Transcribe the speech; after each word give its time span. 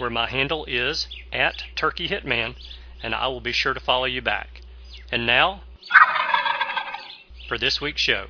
where 0.00 0.10
my 0.10 0.26
handle 0.26 0.64
is 0.64 1.06
at 1.30 1.62
Turkey 1.76 2.08
Hitman, 2.08 2.54
and 3.02 3.14
I 3.14 3.28
will 3.28 3.42
be 3.42 3.52
sure 3.52 3.74
to 3.74 3.80
follow 3.80 4.06
you 4.06 4.22
back. 4.22 4.62
And 5.12 5.26
now, 5.26 5.60
for 7.46 7.58
this 7.58 7.82
week's 7.82 8.00
show. 8.00 8.28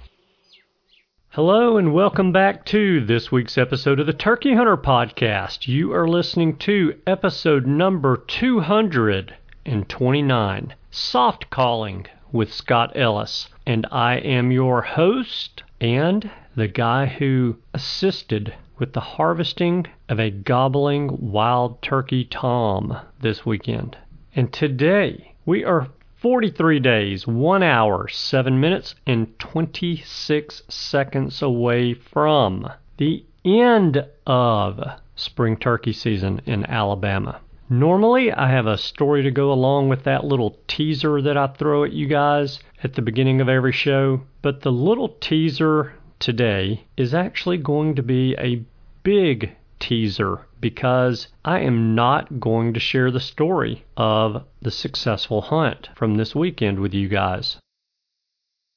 Hello, 1.28 1.76
and 1.76 1.94
welcome 1.94 2.32
back 2.32 2.64
to 2.66 3.06
this 3.06 3.30
week's 3.30 3.56
episode 3.56 4.00
of 4.00 4.08
the 4.08 4.12
Turkey 4.12 4.54
Hunter 4.54 4.76
Podcast. 4.76 5.68
You 5.68 5.92
are 5.92 6.08
listening 6.08 6.56
to 6.56 6.98
episode 7.06 7.68
number 7.68 8.16
229 8.16 10.74
Soft 10.90 11.50
Calling 11.50 12.06
with 12.32 12.52
Scott 12.52 12.90
Ellis. 12.96 13.48
And 13.64 13.86
I 13.92 14.16
am 14.16 14.50
your 14.50 14.82
host 14.82 15.62
and 15.80 16.32
the 16.56 16.66
guy 16.66 17.06
who 17.06 17.58
assisted 17.72 18.54
with 18.80 18.94
the 18.94 19.00
harvesting 19.00 19.86
of 20.08 20.18
a 20.18 20.30
gobbling 20.30 21.30
wild 21.30 21.80
turkey 21.82 22.24
tom 22.24 22.98
this 23.20 23.44
weekend. 23.44 23.96
And 24.34 24.52
today 24.52 25.34
we 25.44 25.62
are 25.64 25.88
43 26.16 26.80
days, 26.80 27.26
1 27.26 27.62
hour, 27.62 28.08
7 28.08 28.58
minutes, 28.58 28.94
and 29.06 29.38
26 29.38 30.62
seconds 30.68 31.42
away 31.42 31.94
from 31.94 32.68
the 32.96 33.24
end 33.44 34.04
of 34.26 34.80
spring 35.14 35.56
turkey 35.56 35.92
season 35.92 36.40
in 36.46 36.64
Alabama. 36.66 37.40
Normally, 37.68 38.32
I 38.32 38.50
have 38.50 38.66
a 38.66 38.76
story 38.76 39.22
to 39.22 39.30
go 39.30 39.52
along 39.52 39.88
with 39.88 40.04
that 40.04 40.24
little 40.24 40.56
teaser 40.66 41.22
that 41.22 41.36
I 41.36 41.46
throw 41.46 41.84
at 41.84 41.92
you 41.92 42.06
guys 42.06 42.58
at 42.82 42.94
the 42.94 43.02
beginning 43.02 43.40
of 43.40 43.48
every 43.48 43.72
show, 43.72 44.22
but 44.42 44.62
the 44.62 44.72
little 44.72 45.10
teaser 45.20 45.92
today 46.18 46.84
is 46.96 47.14
actually 47.14 47.56
going 47.56 47.94
to 47.94 48.02
be 48.02 48.34
a 48.38 48.62
big 49.02 49.56
teaser 49.78 50.46
because 50.60 51.28
I 51.44 51.60
am 51.60 51.94
not 51.94 52.38
going 52.38 52.74
to 52.74 52.80
share 52.80 53.10
the 53.10 53.20
story 53.20 53.84
of 53.96 54.44
the 54.60 54.70
successful 54.70 55.40
hunt 55.40 55.88
from 55.94 56.16
this 56.16 56.34
weekend 56.34 56.78
with 56.78 56.92
you 56.92 57.08
guys. 57.08 57.58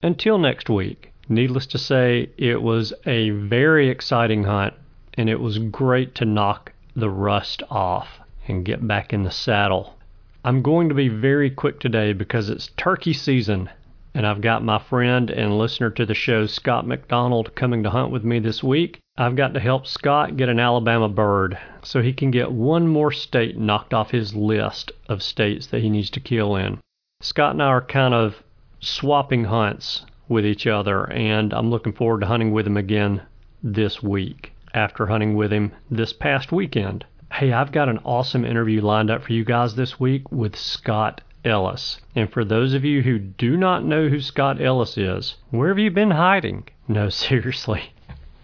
Until 0.02 0.38
next 0.38 0.70
week, 0.70 1.12
needless 1.28 1.66
to 1.68 1.78
say, 1.78 2.30
it 2.38 2.62
was 2.62 2.94
a 3.06 3.32
very 3.32 3.90
exciting 3.90 4.44
hunt 4.44 4.74
and 5.16 5.30
it 5.30 5.40
was 5.40 5.60
great 5.60 6.16
to 6.16 6.26
knock 6.26 6.72
the 6.96 7.10
rust 7.10 7.64
off 7.70 8.20
and 8.48 8.66
get 8.66 8.88
back 8.88 9.14
in 9.14 9.24
the 9.24 9.32
saddle. 9.32 9.96
I'm 10.46 10.62
going 10.62 10.90
to 10.90 10.96
be 10.96 11.10
very 11.10 11.50
quick 11.50 11.80
today 11.80 12.14
because 12.14 12.50
it's 12.50 12.68
turkey 12.78 13.14
season 13.14 13.70
and 14.14 14.28
I've 14.28 14.42
got 14.42 14.64
my 14.64 14.80
friend 14.80 15.32
and 15.32 15.58
listener 15.58 15.90
to 15.92 16.06
the 16.06 16.14
show, 16.14 16.46
Scott 16.46 16.86
McDonald, 16.86 17.56
coming 17.56 17.84
to 17.84 17.90
hunt 17.90 18.12
with 18.12 18.24
me 18.24 18.40
this 18.40 18.64
week. 18.64 19.00
I've 19.16 19.36
got 19.36 19.54
to 19.54 19.60
help 19.60 19.86
Scott 19.86 20.38
get 20.38 20.50
an 20.50 20.60
Alabama 20.60 21.08
bird 21.08 21.60
so 21.84 22.02
he 22.02 22.14
can 22.14 22.32
get 22.32 22.52
one 22.52 22.88
more 22.88 23.12
state 23.12 23.56
knocked 23.56 23.94
off 23.94 24.10
his 24.10 24.34
list 24.34 24.92
of 25.08 25.22
states 25.22 25.68
that 25.68 25.84
he 25.84 25.90
needs 25.92 26.10
to 26.12 26.20
kill 26.20 26.56
in. 26.56 26.80
Scott 27.22 27.52
and 27.52 27.62
I 27.62 27.68
are 27.68 27.82
kind 27.82 28.16
of 28.16 28.42
swapping 28.80 29.44
hunts 29.44 30.04
with 30.28 30.48
each 30.48 30.66
other, 30.66 31.04
and 31.12 31.54
I'm 31.54 31.70
looking 31.70 31.94
forward 31.94 32.22
to 32.22 32.26
hunting 32.26 32.52
with 32.54 32.66
him 32.66 32.76
again 32.76 33.22
this 33.62 34.02
week 34.02 34.52
after 34.74 35.06
hunting 35.06 35.36
with 35.36 35.54
him 35.54 35.74
this 35.92 36.12
past 36.12 36.52
weekend. 36.52 37.06
Hey, 37.32 37.54
I've 37.54 37.72
got 37.72 37.90
an 37.90 38.00
awesome 38.04 38.44
interview 38.44 38.82
lined 38.82 39.12
up 39.12 39.22
for 39.22 39.34
you 39.34 39.46
guys 39.46 39.76
this 39.76 40.00
week 40.00 40.32
with 40.32 40.56
Scott 40.56 41.22
Ellis. 41.46 42.02
And 42.16 42.32
for 42.32 42.44
those 42.44 42.74
of 42.74 42.84
you 42.84 43.04
who 43.04 43.20
do 43.20 43.58
not 43.58 43.86
know 43.86 44.08
who 44.08 44.20
Scott 44.20 44.60
Ellis 44.60 44.98
is, 44.98 45.36
where 45.52 45.70
have 45.70 45.78
you 45.78 45.92
been 45.92 46.12
hiding? 46.12 46.68
No, 46.88 47.10
seriously. 47.10 47.94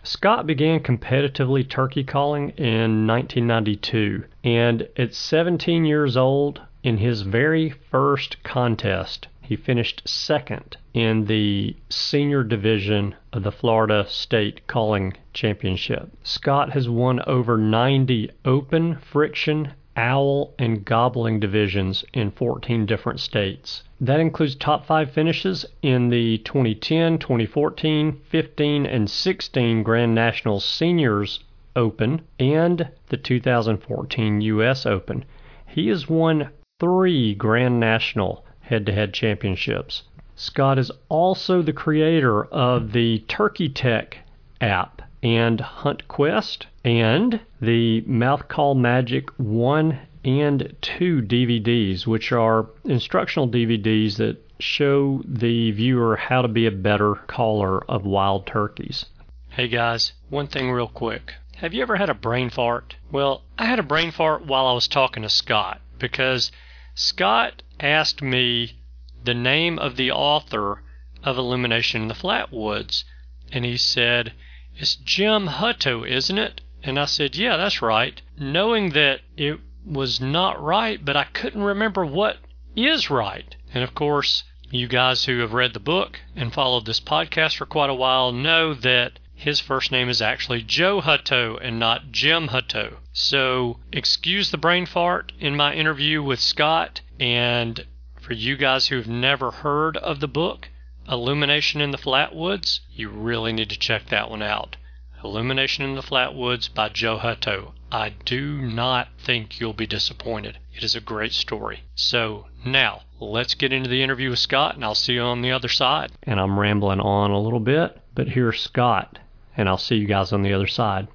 Scott 0.03 0.47
began 0.47 0.79
competitively 0.79 1.67
turkey 1.67 2.05
calling 2.05 2.51
in 2.51 3.05
1992, 3.05 4.23
and 4.45 4.87
at 4.95 5.13
17 5.13 5.83
years 5.83 6.15
old, 6.15 6.61
in 6.83 6.97
his 6.97 7.23
very 7.23 7.69
first 7.69 8.41
contest, 8.41 9.27
he 9.41 9.57
finished 9.57 10.07
second 10.07 10.77
in 10.93 11.25
the 11.25 11.75
senior 11.89 12.43
division 12.43 13.13
of 13.33 13.43
the 13.43 13.51
Florida 13.51 14.05
State 14.07 14.65
Calling 14.67 15.13
Championship. 15.33 16.09
Scott 16.23 16.71
has 16.71 16.87
won 16.87 17.19
over 17.27 17.57
90 17.57 18.31
open, 18.45 18.95
friction, 18.95 19.73
owl, 19.97 20.53
and 20.57 20.85
gobbling 20.85 21.41
divisions 21.41 22.05
in 22.13 22.31
14 22.31 22.85
different 22.85 23.19
states. 23.19 23.83
That 24.01 24.21
includes 24.21 24.55
top 24.55 24.85
five 24.85 25.11
finishes 25.11 25.65
in 25.81 26.09
the 26.09 26.37
2010, 26.39 27.17
2014, 27.17 28.21
15, 28.29 28.85
and 28.85 29.09
16 29.09 29.83
Grand 29.83 30.15
National 30.15 30.61
Seniors 30.61 31.43
Open 31.75 32.21
and 32.39 32.89
the 33.09 33.17
2014 33.17 34.41
U.S. 34.41 34.85
Open. 34.85 35.25
He 35.67 35.89
has 35.89 36.07
won 36.07 36.49
three 36.79 37.35
Grand 37.35 37.79
National 37.79 38.45
head 38.61 38.85
to 38.85 38.93
head 38.93 39.13
championships. 39.13 40.03
Scott 40.35 40.79
is 40.79 40.91
also 41.09 41.61
the 41.61 41.73
creator 41.73 42.45
of 42.45 42.93
the 42.93 43.19
Turkey 43.27 43.67
Tech 43.67 44.19
app 44.61 45.01
and 45.21 45.59
Hunt 45.59 46.07
Quest 46.07 46.67
and 46.85 47.41
the 47.59 48.01
Mouth 48.07 48.47
Call 48.47 48.75
Magic 48.75 49.29
1 49.31 49.99
and 50.24 50.75
2 50.81 51.22
DVDs, 51.22 52.06
which 52.06 52.31
are 52.31 52.68
instructional 52.84 53.47
DVDs 53.47 54.18
that 54.18 54.38
show 54.59 55.22
the 55.25 55.72
viewer 55.72 56.18
how 56.18 56.41
to 56.41 56.47
be 56.47 56.66
a 56.66 56.72
better 56.72 57.16
caller 57.28 57.84
of 57.90 58.06
wild 58.06 58.46
turkeys. 58.46 59.06
Hey 59.50 59.68
guys, 59.68 60.13
one 60.29 60.47
thing 60.47 60.72
real 60.72 60.88
quick. 60.88 61.34
Have 61.56 61.74
you 61.74 61.81
ever 61.81 61.96
had 61.96 62.09
a 62.09 62.13
brain 62.13 62.50
fart? 62.50 62.96
Well, 63.12 63.44
I 63.58 63.66
had 63.66 63.79
a 63.79 63.84
brain 63.84 64.12
fart 64.12 64.46
while 64.46 64.68
I 64.68 64.74
was 64.74 64.88
talking 64.88 65.24
to 65.24 65.29
Scott 65.29 65.81
because 65.97 66.52
Scott 66.96 67.63
asked 67.79 68.22
me 68.22 68.78
the 69.24 69.34
name 69.34 69.79
of 69.79 69.96
the 69.96 70.11
author 70.11 70.84
of 71.23 71.38
Illumination 71.38 72.03
in 72.03 72.08
the 72.08 72.14
Flatwoods, 72.14 73.03
and 73.52 73.66
he 73.66 73.78
said, 73.78 74.34
It's 74.76 74.96
Jim 74.96 75.47
Hutto, 75.47 76.08
isn't 76.08 76.38
it? 76.38 76.61
And 76.84 76.97
I 76.97 77.05
said, 77.05 77.35
Yeah, 77.35 77.58
that's 77.58 77.82
right, 77.82 78.22
knowing 78.38 78.91
that 78.91 79.22
it 79.35 79.59
was 79.90 80.22
not 80.22 80.62
right, 80.62 81.03
but 81.03 81.18
I 81.18 81.24
couldn't 81.26 81.64
remember 81.64 82.06
what 82.06 82.38
is 82.76 83.09
right. 83.09 83.56
And 83.74 83.84
of 83.84 83.96
course, 83.96 84.44
you 84.72 84.88
guys 84.88 85.26
who 85.26 85.40
have 85.40 85.53
read 85.53 85.74
the 85.74 85.80
book 85.80 86.20
and 86.36 86.53
followed 86.53 86.86
this 86.86 87.00
podcast 87.00 87.58
for 87.58 87.66
quite 87.66 87.90
a 87.90 87.96
while 87.96 88.32
know 88.32 88.74
that 88.76 89.20
his 89.34 89.59
first 89.59 89.91
name 89.91 90.09
is 90.09 90.22
actually 90.22 90.62
Joe 90.62 91.02
Hutto 91.02 91.58
and 91.62 91.80
not 91.80 92.12
Jim 92.12 92.50
Hutto. 92.50 92.97
So, 93.14 93.80
excuse 93.91 94.52
the 94.52 94.58
brain 94.58 94.86
fart 94.86 95.32
in 95.40 95.56
my 95.56 95.74
interview 95.74 96.22
with 96.22 96.40
Scott. 96.40 97.02
And 97.20 97.86
for 98.20 98.34
you 98.34 98.58
guys 98.58 98.88
who've 98.88 99.08
never 99.08 99.50
heard 99.50 99.97
of 99.97 100.20
the 100.20 100.28
book, 100.28 100.70
Illumination 101.08 101.82
in 101.82 101.91
the 101.91 101.97
Flatwoods, 101.97 102.82
you 102.91 103.09
really 103.09 103.53
need 103.53 103.70
to 103.70 103.80
check 103.80 104.08
that 104.09 104.30
one 104.30 104.44
out. 104.44 104.76
Illumination 105.24 105.84
in 105.84 105.96
the 105.96 106.03
Flatwoods 106.03 106.72
by 106.72 106.90
Joe 106.90 107.18
Hutto. 107.18 107.74
I 107.91 108.09
do 108.24 108.62
not 108.62 109.08
think 109.18 109.59
you'll 109.59 109.74
be 109.74 109.88
disappointed. 109.88 110.59
It 110.76 110.84
is 110.84 110.96
a 110.96 111.02
great 111.02 111.34
story. 111.34 111.84
So 111.96 112.46
now 112.64 113.02
let's 113.20 113.56
get 113.56 113.74
into 113.74 113.90
the 113.90 114.03
interview 114.03 114.30
with 114.30 114.38
Scott, 114.38 114.76
and 114.76 114.84
I'll 114.84 114.94
see 114.94 115.14
you 115.14 115.22
on 115.22 115.41
the 115.41 115.52
other 115.52 115.70
side. 115.70 116.12
And 116.22 116.40
I'm 116.40 116.59
rambling 116.59 117.00
on 117.00 117.32
a 117.32 117.41
little 117.41 117.59
bit, 117.59 118.00
but 118.14 118.28
here's 118.28 118.62
Scott, 118.62 119.18
and 119.58 119.68
I'll 119.68 119.80
see 119.80 119.96
you 119.96 120.06
guys 120.06 120.32
on 120.32 120.44
the 120.44 120.53
other 120.53 120.68
side. 120.68 121.08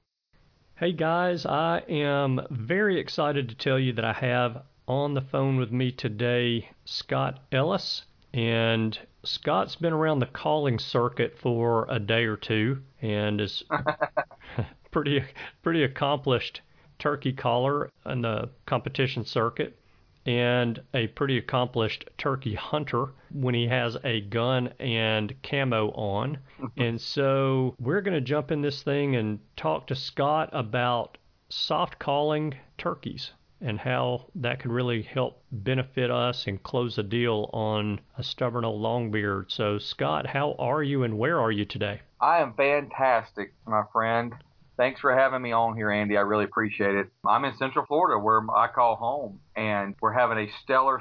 Hey 0.75 0.93
guys, 0.93 1.47
I 1.47 1.82
am 1.88 2.41
very 2.50 2.99
excited 2.99 3.49
to 3.49 3.55
tell 3.55 3.79
you 3.79 3.93
that 3.93 4.05
I 4.05 4.12
have 4.12 4.62
on 4.88 5.15
the 5.15 5.21
phone 5.21 5.56
with 5.56 5.71
me 5.71 5.93
today 5.93 6.71
Scott 6.85 7.38
Ellis. 7.53 8.05
And 8.32 8.99
Scott's 9.23 9.76
been 9.76 9.93
around 9.93 10.19
the 10.19 10.26
calling 10.26 10.81
circuit 10.81 11.38
for 11.38 11.87
a 11.88 12.00
day 12.00 12.25
or 12.25 12.37
two 12.37 12.82
and 13.00 13.41
is 13.41 13.62
pretty 14.94 15.25
pretty 15.64 15.82
accomplished 15.82 16.61
turkey 17.00 17.32
caller 17.32 17.91
in 18.06 18.23
the 18.23 18.49
competition 18.64 19.25
circuit 19.25 19.76
and 20.25 20.81
a 20.94 21.08
pretty 21.08 21.37
accomplished 21.37 22.08
turkey 22.17 22.55
hunter 22.55 23.06
when 23.32 23.56
he 23.56 23.67
has 23.67 23.96
a 24.05 24.20
gun 24.20 24.69
and 24.79 25.35
camo 25.43 25.91
on. 25.91 26.38
Mm-hmm. 26.61 26.81
and 26.81 27.00
so 27.00 27.75
we're 27.81 28.02
going 28.02 28.14
to 28.14 28.20
jump 28.20 28.52
in 28.52 28.62
this 28.62 28.85
thing 28.85 29.17
and 29.17 29.41
talk 29.56 29.88
to 29.88 29.96
Scott 29.96 30.49
about 30.52 31.19
soft 31.49 31.99
calling 31.99 32.55
turkeys 32.79 33.32
and 33.61 33.81
how 33.81 34.26
that 34.37 34.61
can 34.61 34.70
really 34.70 35.02
help 35.02 35.43
benefit 35.50 36.08
us 36.08 36.47
and 36.47 36.62
close 36.62 36.99
a 36.99 37.02
deal 37.02 37.50
on 37.52 38.00
a 38.17 38.23
stubborn 38.23 38.64
old 38.64 38.81
longbeard. 38.81 39.50
So, 39.50 39.79
Scott, 39.79 40.26
how 40.26 40.55
are 40.61 40.85
you 40.85 41.02
and 41.02 41.19
where 41.19 41.40
are 41.40 41.50
you 41.50 41.64
today? 41.64 42.00
I 42.20 42.38
am 42.38 42.55
fantastic, 42.55 43.55
my 43.67 43.82
friend. 43.93 44.35
Thanks 44.76 45.00
for 45.00 45.17
having 45.17 45.41
me 45.41 45.53
on 45.53 45.76
here, 45.76 45.91
Andy. 45.91 46.17
I 46.17 46.23
really 46.23 46.44
appreciate 46.44 46.97
it. 46.97 47.06
I'm 47.26 47.44
in 47.44 47.56
Central 47.56 47.87
Florida, 47.87 48.19
where 48.19 48.43
I 48.50 48.67
call 48.67 48.97
home, 48.97 49.38
and 49.55 49.94
we're 50.00 50.12
having 50.12 50.38
a 50.38 50.49
stellar 50.62 51.00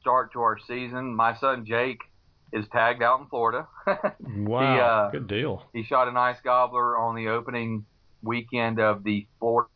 start 0.00 0.32
to 0.34 0.40
our 0.40 0.58
season. 0.66 1.14
My 1.14 1.34
son 1.36 1.64
Jake 1.64 2.00
is 2.52 2.66
tagged 2.70 3.02
out 3.02 3.20
in 3.20 3.26
Florida. 3.26 3.66
wow, 3.86 4.74
he, 4.74 4.80
uh, 4.80 5.10
good 5.10 5.26
deal. 5.26 5.62
He 5.72 5.84
shot 5.84 6.08
a 6.08 6.12
nice 6.12 6.36
gobbler 6.44 6.98
on 6.98 7.16
the 7.16 7.28
opening 7.28 7.86
weekend 8.22 8.78
of 8.78 9.04
the 9.04 9.26
Florida 9.38 9.70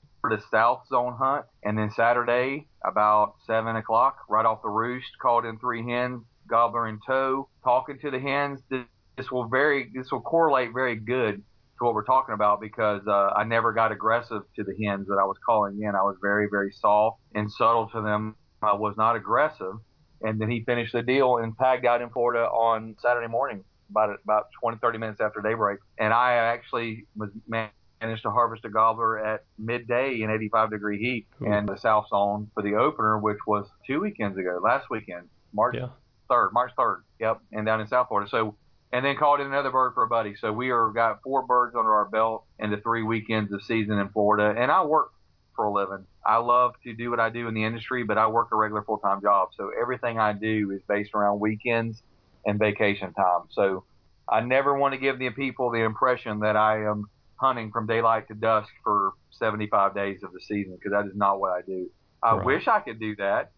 South 0.51 0.83
Zone 0.91 1.15
hunt, 1.19 1.47
and 1.63 1.79
then 1.79 1.91
Saturday 1.97 2.67
about 2.85 3.37
seven 3.47 3.77
o'clock, 3.77 4.19
right 4.29 4.45
off 4.45 4.61
the 4.61 4.69
roost, 4.69 5.09
called 5.23 5.47
in 5.47 5.59
three 5.59 5.91
hens, 5.91 6.23
gobbler 6.47 6.87
in 6.87 7.01
tow, 7.07 7.49
talking 7.65 7.99
to 8.01 8.11
the 8.11 8.21
hens. 8.21 8.61
This 8.69 9.31
will 9.31 9.49
very, 9.49 9.91
this 9.95 10.13
will 10.13 10.21
correlate 10.21 10.75
very 10.75 10.97
good 10.97 11.43
to 11.79 11.85
what 11.85 11.95
we're 11.95 12.05
talking 12.05 12.35
about 12.35 12.61
because 12.61 13.03
uh, 13.07 13.33
I 13.37 13.45
never 13.45 13.73
got 13.73 13.93
aggressive 13.93 14.43
to 14.57 14.65
the 14.65 14.75
hens 14.85 15.09
that 15.09 15.19
I 15.21 15.25
was 15.25 15.37
calling 15.45 15.81
in. 15.83 15.95
I 15.95 16.03
was 16.03 16.17
very, 16.21 16.49
very 16.51 16.73
soft 16.73 17.21
and 17.35 17.51
subtle 17.51 17.89
to 17.91 18.03
them. 18.03 18.37
I 18.63 18.75
was 18.75 18.95
not 18.97 19.17
aggressive. 19.17 19.75
And 20.21 20.41
then 20.41 20.51
he 20.51 20.65
finished 20.65 20.93
the 20.93 21.03
deal 21.03 21.37
and 21.37 21.57
tagged 21.57 21.87
out 21.87 22.03
in 22.03 22.11
Florida 22.11 22.45
on 22.45 22.97
Saturday 23.01 23.29
morning, 23.29 23.63
about 23.91 24.19
about 24.25 24.47
20, 24.61 24.79
30 24.79 24.99
minutes 24.99 25.21
after 25.21 25.41
daybreak. 25.41 25.79
And 25.99 26.13
I 26.13 26.35
actually 26.35 27.07
was 27.17 27.31
managed 27.47 28.23
to 28.23 28.31
harvest 28.31 28.65
a 28.65 28.69
gobbler 28.69 29.25
at 29.25 29.45
midday 29.59 30.21
in 30.23 30.31
85 30.31 30.71
degree 30.71 30.99
heat 30.99 31.27
in 31.41 31.67
the 31.67 31.77
South 31.77 32.09
Zone 32.09 32.51
for 32.55 32.63
the 32.63 32.75
opener, 32.75 33.19
which 33.19 33.39
was 33.47 33.67
two 33.87 34.01
weekends 34.01 34.37
ago, 34.37 34.59
last 34.63 34.91
weekend, 34.91 35.29
March 35.53 35.77
yeah. 35.77 35.89
3rd, 36.29 36.53
March 36.53 36.73
3rd. 36.77 37.03
Yep, 37.21 37.41
and 37.53 37.65
down 37.65 37.81
in 37.81 37.87
South 37.87 38.09
Florida. 38.09 38.29
So 38.29 38.57
and 38.93 39.05
then 39.05 39.17
called 39.17 39.41
in 39.41 39.47
another 39.47 39.71
bird 39.71 39.93
for 39.95 40.05
a 40.05 40.09
buddy. 40.09 40.35
So 40.37 40.53
we 40.53 40.71
are 40.71 40.91
got 40.91 41.23
four 41.23 41.47
birds 41.47 41.77
under 41.77 41.93
our 41.93 42.07
belt 42.07 42.45
in 42.59 42.71
the 42.71 42.79
three 42.79 43.03
weekends 43.03 43.53
of 43.53 43.63
season 43.63 43.99
in 43.99 44.09
Florida. 44.09 44.59
And 44.61 44.71
I 44.71 44.85
work 44.85 45.13
for 45.55 45.67
a 45.67 45.73
living. 45.73 46.07
I 46.25 46.37
love 46.37 46.75
to 46.85 46.95
do 46.95 47.11
what 47.11 47.21
I 47.21 47.31
do 47.31 47.49
in 47.49 47.55
the 47.55 47.65
industry, 47.65 48.05
but 48.05 48.17
I 48.17 48.29
work 48.29 48.49
a 48.53 48.57
regular 48.57 48.83
full 48.83 48.99
time 48.99 49.21
job. 49.21 49.51
So 49.57 49.71
everything 49.79 50.19
I 50.19 50.33
do 50.33 50.71
is 50.71 50.81
based 50.89 51.15
around 51.15 51.41
weekends 51.41 52.03
and 52.47 52.59
vacation 52.59 53.13
time. 53.13 53.43
So 53.51 53.85
I 54.29 54.41
never 54.41 54.77
want 54.77 54.95
to 54.95 54.99
give 54.99 55.19
the 55.19 55.31
people 55.31 55.71
the 55.71 55.81
impression 55.81 56.41
that 56.41 56.57
I 56.57 56.85
am 56.85 57.07
hunting 57.37 57.71
from 57.71 57.87
daylight 57.87 58.29
to 58.29 58.35
dusk 58.35 58.71
for 58.83 59.13
75 59.33 59.95
days 59.95 60.23
of 60.23 60.33
the 60.33 60.41
season 60.41 60.75
because 60.75 60.93
that 60.93 61.07
is 61.07 61.17
not 61.17 61.41
what 61.41 61.53
I 61.53 61.63
do. 61.63 61.91
I 62.23 62.37
right. 62.37 62.47
wish 62.47 62.69
I 62.69 62.81
could 62.81 62.99
do 62.99 63.17
that. 63.17 63.53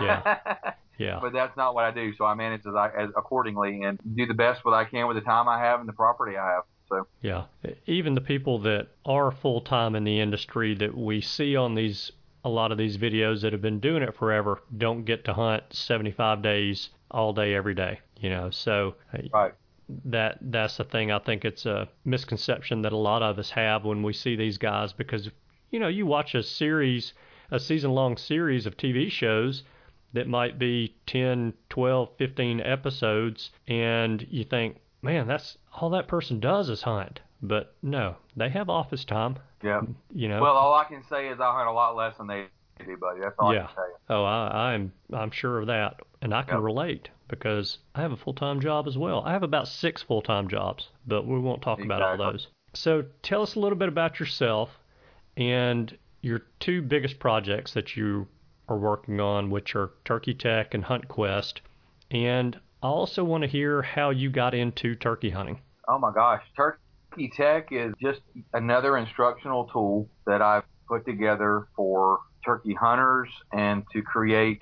yeah. 0.00 0.72
Yeah. 0.98 1.18
But 1.20 1.32
that's 1.32 1.56
not 1.56 1.74
what 1.74 1.84
I 1.84 1.90
do. 1.90 2.14
So 2.16 2.24
I 2.24 2.34
manage 2.34 2.60
as, 2.66 2.74
I, 2.74 2.88
as 2.96 3.10
accordingly 3.16 3.82
and 3.82 3.98
do 4.14 4.26
the 4.26 4.34
best 4.34 4.64
what 4.64 4.74
I 4.74 4.84
can 4.84 5.06
with 5.06 5.16
the 5.16 5.22
time 5.22 5.48
I 5.48 5.58
have 5.58 5.80
and 5.80 5.88
the 5.88 5.92
property 5.92 6.36
I 6.36 6.52
have. 6.52 6.62
So 6.88 7.06
yeah, 7.20 7.44
even 7.86 8.14
the 8.14 8.20
people 8.20 8.60
that 8.60 8.88
are 9.04 9.32
full 9.32 9.60
time 9.60 9.96
in 9.96 10.04
the 10.04 10.20
industry 10.20 10.74
that 10.76 10.96
we 10.96 11.20
see 11.20 11.56
on 11.56 11.74
these 11.74 12.12
a 12.44 12.48
lot 12.48 12.70
of 12.70 12.78
these 12.78 12.96
videos 12.96 13.42
that 13.42 13.52
have 13.52 13.60
been 13.60 13.80
doing 13.80 14.04
it 14.04 14.14
forever 14.14 14.62
don't 14.78 15.04
get 15.04 15.24
to 15.24 15.34
hunt 15.34 15.64
75 15.70 16.42
days 16.42 16.90
all 17.10 17.32
day 17.32 17.54
every 17.54 17.74
day. 17.74 17.98
You 18.20 18.30
know, 18.30 18.50
so 18.50 18.94
right. 19.34 19.52
that 20.04 20.38
that's 20.40 20.76
the 20.76 20.84
thing. 20.84 21.10
I 21.10 21.18
think 21.18 21.44
it's 21.44 21.66
a 21.66 21.88
misconception 22.04 22.82
that 22.82 22.92
a 22.92 22.96
lot 22.96 23.22
of 23.22 23.38
us 23.38 23.50
have 23.50 23.84
when 23.84 24.02
we 24.04 24.12
see 24.12 24.36
these 24.36 24.58
guys 24.58 24.92
because 24.92 25.28
you 25.70 25.80
know 25.80 25.88
you 25.88 26.06
watch 26.06 26.36
a 26.36 26.42
series, 26.42 27.14
a 27.50 27.58
season 27.58 27.90
long 27.90 28.16
series 28.16 28.64
of 28.64 28.76
TV 28.76 29.10
shows 29.10 29.64
that 30.12 30.28
might 30.28 30.58
be 30.58 30.94
10, 31.06 31.54
12, 31.68 32.08
15 32.18 32.60
episodes, 32.60 33.50
and 33.68 34.26
you 34.30 34.44
think, 34.44 34.76
man, 35.02 35.26
that's 35.26 35.58
all 35.74 35.90
that 35.90 36.08
person 36.08 36.40
does 36.40 36.68
is 36.68 36.82
hunt. 36.82 37.20
But 37.42 37.74
no, 37.82 38.16
they 38.36 38.48
have 38.48 38.70
office 38.70 39.04
time. 39.04 39.36
Yeah. 39.62 39.82
You 40.12 40.28
know. 40.28 40.40
Well, 40.40 40.56
all 40.56 40.74
I 40.74 40.84
can 40.84 41.02
say 41.08 41.28
is 41.28 41.38
I 41.40 41.52
hunt 41.52 41.68
a 41.68 41.72
lot 41.72 41.96
less 41.96 42.16
than 42.16 42.26
they 42.26 42.46
do, 42.84 42.96
buddy. 42.96 43.20
That's 43.20 43.34
all 43.38 43.52
yeah. 43.52 43.64
I 43.64 43.66
can 43.66 43.74
tell 43.74 43.88
you. 43.88 43.94
Oh, 44.08 44.24
I, 44.24 44.72
I'm 44.72 44.92
I'm 45.12 45.30
sure 45.30 45.58
of 45.58 45.66
that, 45.66 46.00
and 46.22 46.34
I 46.34 46.42
can 46.42 46.56
yep. 46.56 46.64
relate 46.64 47.08
because 47.28 47.78
I 47.94 48.02
have 48.02 48.12
a 48.12 48.16
full 48.16 48.34
time 48.34 48.60
job 48.60 48.86
as 48.86 48.96
well. 48.96 49.22
I 49.24 49.32
have 49.32 49.42
about 49.42 49.68
six 49.68 50.02
full 50.02 50.22
time 50.22 50.48
jobs, 50.48 50.88
but 51.06 51.26
we 51.26 51.38
won't 51.38 51.62
talk 51.62 51.78
exactly. 51.78 51.96
about 51.96 52.20
all 52.20 52.32
those. 52.32 52.48
So 52.74 53.04
tell 53.22 53.42
us 53.42 53.54
a 53.54 53.60
little 53.60 53.78
bit 53.78 53.88
about 53.88 54.20
yourself 54.20 54.70
and 55.36 55.96
your 56.22 56.42
two 56.60 56.82
biggest 56.82 57.18
projects 57.18 57.72
that 57.74 57.96
you 57.96 58.26
are 58.68 58.76
working 58.76 59.20
on, 59.20 59.50
which 59.50 59.74
are 59.76 59.90
Turkey 60.04 60.34
Tech 60.34 60.74
and 60.74 60.84
Hunt 60.84 61.08
Quest. 61.08 61.60
And 62.10 62.58
I 62.82 62.88
also 62.88 63.24
want 63.24 63.42
to 63.42 63.48
hear 63.48 63.82
how 63.82 64.10
you 64.10 64.30
got 64.30 64.54
into 64.54 64.94
turkey 64.94 65.30
hunting. 65.30 65.60
Oh 65.88 65.98
my 65.98 66.12
gosh, 66.12 66.42
Turkey 66.56 67.30
Tech 67.36 67.68
is 67.70 67.94
just 68.00 68.20
another 68.52 68.96
instructional 68.96 69.64
tool 69.66 70.08
that 70.26 70.42
I've 70.42 70.64
put 70.88 71.04
together 71.04 71.68
for 71.76 72.20
turkey 72.44 72.74
hunters 72.74 73.28
and 73.52 73.84
to 73.92 74.02
create, 74.02 74.60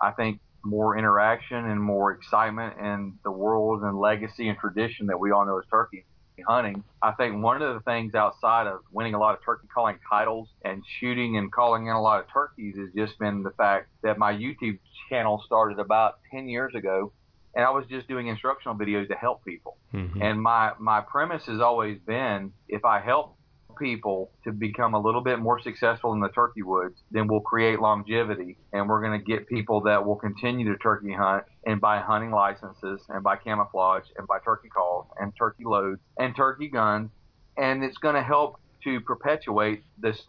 I 0.00 0.10
think, 0.12 0.40
more 0.64 0.96
interaction 0.96 1.66
and 1.66 1.80
more 1.80 2.12
excitement 2.12 2.74
in 2.78 3.18
the 3.22 3.30
world 3.30 3.82
and 3.82 3.98
legacy 3.98 4.48
and 4.48 4.58
tradition 4.58 5.06
that 5.06 5.18
we 5.18 5.30
all 5.30 5.44
know 5.44 5.58
as 5.58 5.64
turkey 5.70 6.06
hunting. 6.42 6.84
I 7.02 7.12
think 7.12 7.42
one 7.42 7.62
of 7.62 7.74
the 7.74 7.80
things 7.80 8.14
outside 8.14 8.66
of 8.66 8.80
winning 8.90 9.14
a 9.14 9.18
lot 9.18 9.34
of 9.34 9.44
turkey 9.44 9.68
calling 9.72 9.98
titles 10.08 10.48
and 10.64 10.82
shooting 11.00 11.36
and 11.36 11.52
calling 11.52 11.86
in 11.86 11.92
a 11.92 12.00
lot 12.00 12.20
of 12.20 12.26
turkeys 12.32 12.76
has 12.76 12.88
just 12.94 13.18
been 13.18 13.42
the 13.42 13.50
fact 13.52 13.88
that 14.02 14.18
my 14.18 14.32
YouTube 14.32 14.78
channel 15.08 15.42
started 15.46 15.78
about 15.78 16.18
10 16.30 16.48
years 16.48 16.74
ago 16.74 17.12
and 17.54 17.64
I 17.64 17.70
was 17.70 17.84
just 17.86 18.08
doing 18.08 18.26
instructional 18.26 18.74
videos 18.74 19.08
to 19.08 19.14
help 19.14 19.44
people. 19.44 19.76
Mm-hmm. 19.92 20.20
And 20.20 20.42
my, 20.42 20.72
my 20.78 21.00
premise 21.00 21.46
has 21.46 21.60
always 21.60 21.98
been 22.00 22.52
if 22.68 22.84
I 22.84 23.00
help 23.00 23.36
people 23.76 24.30
to 24.44 24.52
become 24.52 24.94
a 24.94 24.98
little 24.98 25.20
bit 25.20 25.38
more 25.38 25.60
successful 25.60 26.12
in 26.12 26.20
the 26.20 26.28
turkey 26.28 26.62
woods, 26.62 27.00
then 27.10 27.26
we'll 27.26 27.40
create 27.40 27.80
longevity 27.80 28.56
and 28.72 28.88
we're 28.88 29.00
going 29.00 29.18
to 29.18 29.24
get 29.24 29.48
people 29.48 29.82
that 29.82 30.04
will 30.04 30.16
continue 30.16 30.70
to 30.72 30.78
turkey 30.78 31.12
hunt 31.12 31.44
and 31.66 31.80
buy 31.80 31.98
hunting 31.98 32.30
licenses 32.30 33.00
and 33.08 33.22
buy 33.22 33.36
camouflage 33.36 34.04
and 34.16 34.26
buy 34.26 34.38
turkey 34.44 34.68
calls 34.68 35.06
and 35.18 35.32
turkey 35.36 35.64
loads 35.64 36.00
and 36.18 36.34
turkey 36.34 36.68
guns. 36.68 37.10
And 37.56 37.84
it's 37.84 37.98
going 37.98 38.14
to 38.14 38.22
help 38.22 38.60
to 38.84 39.00
perpetuate 39.00 39.84
this 39.98 40.22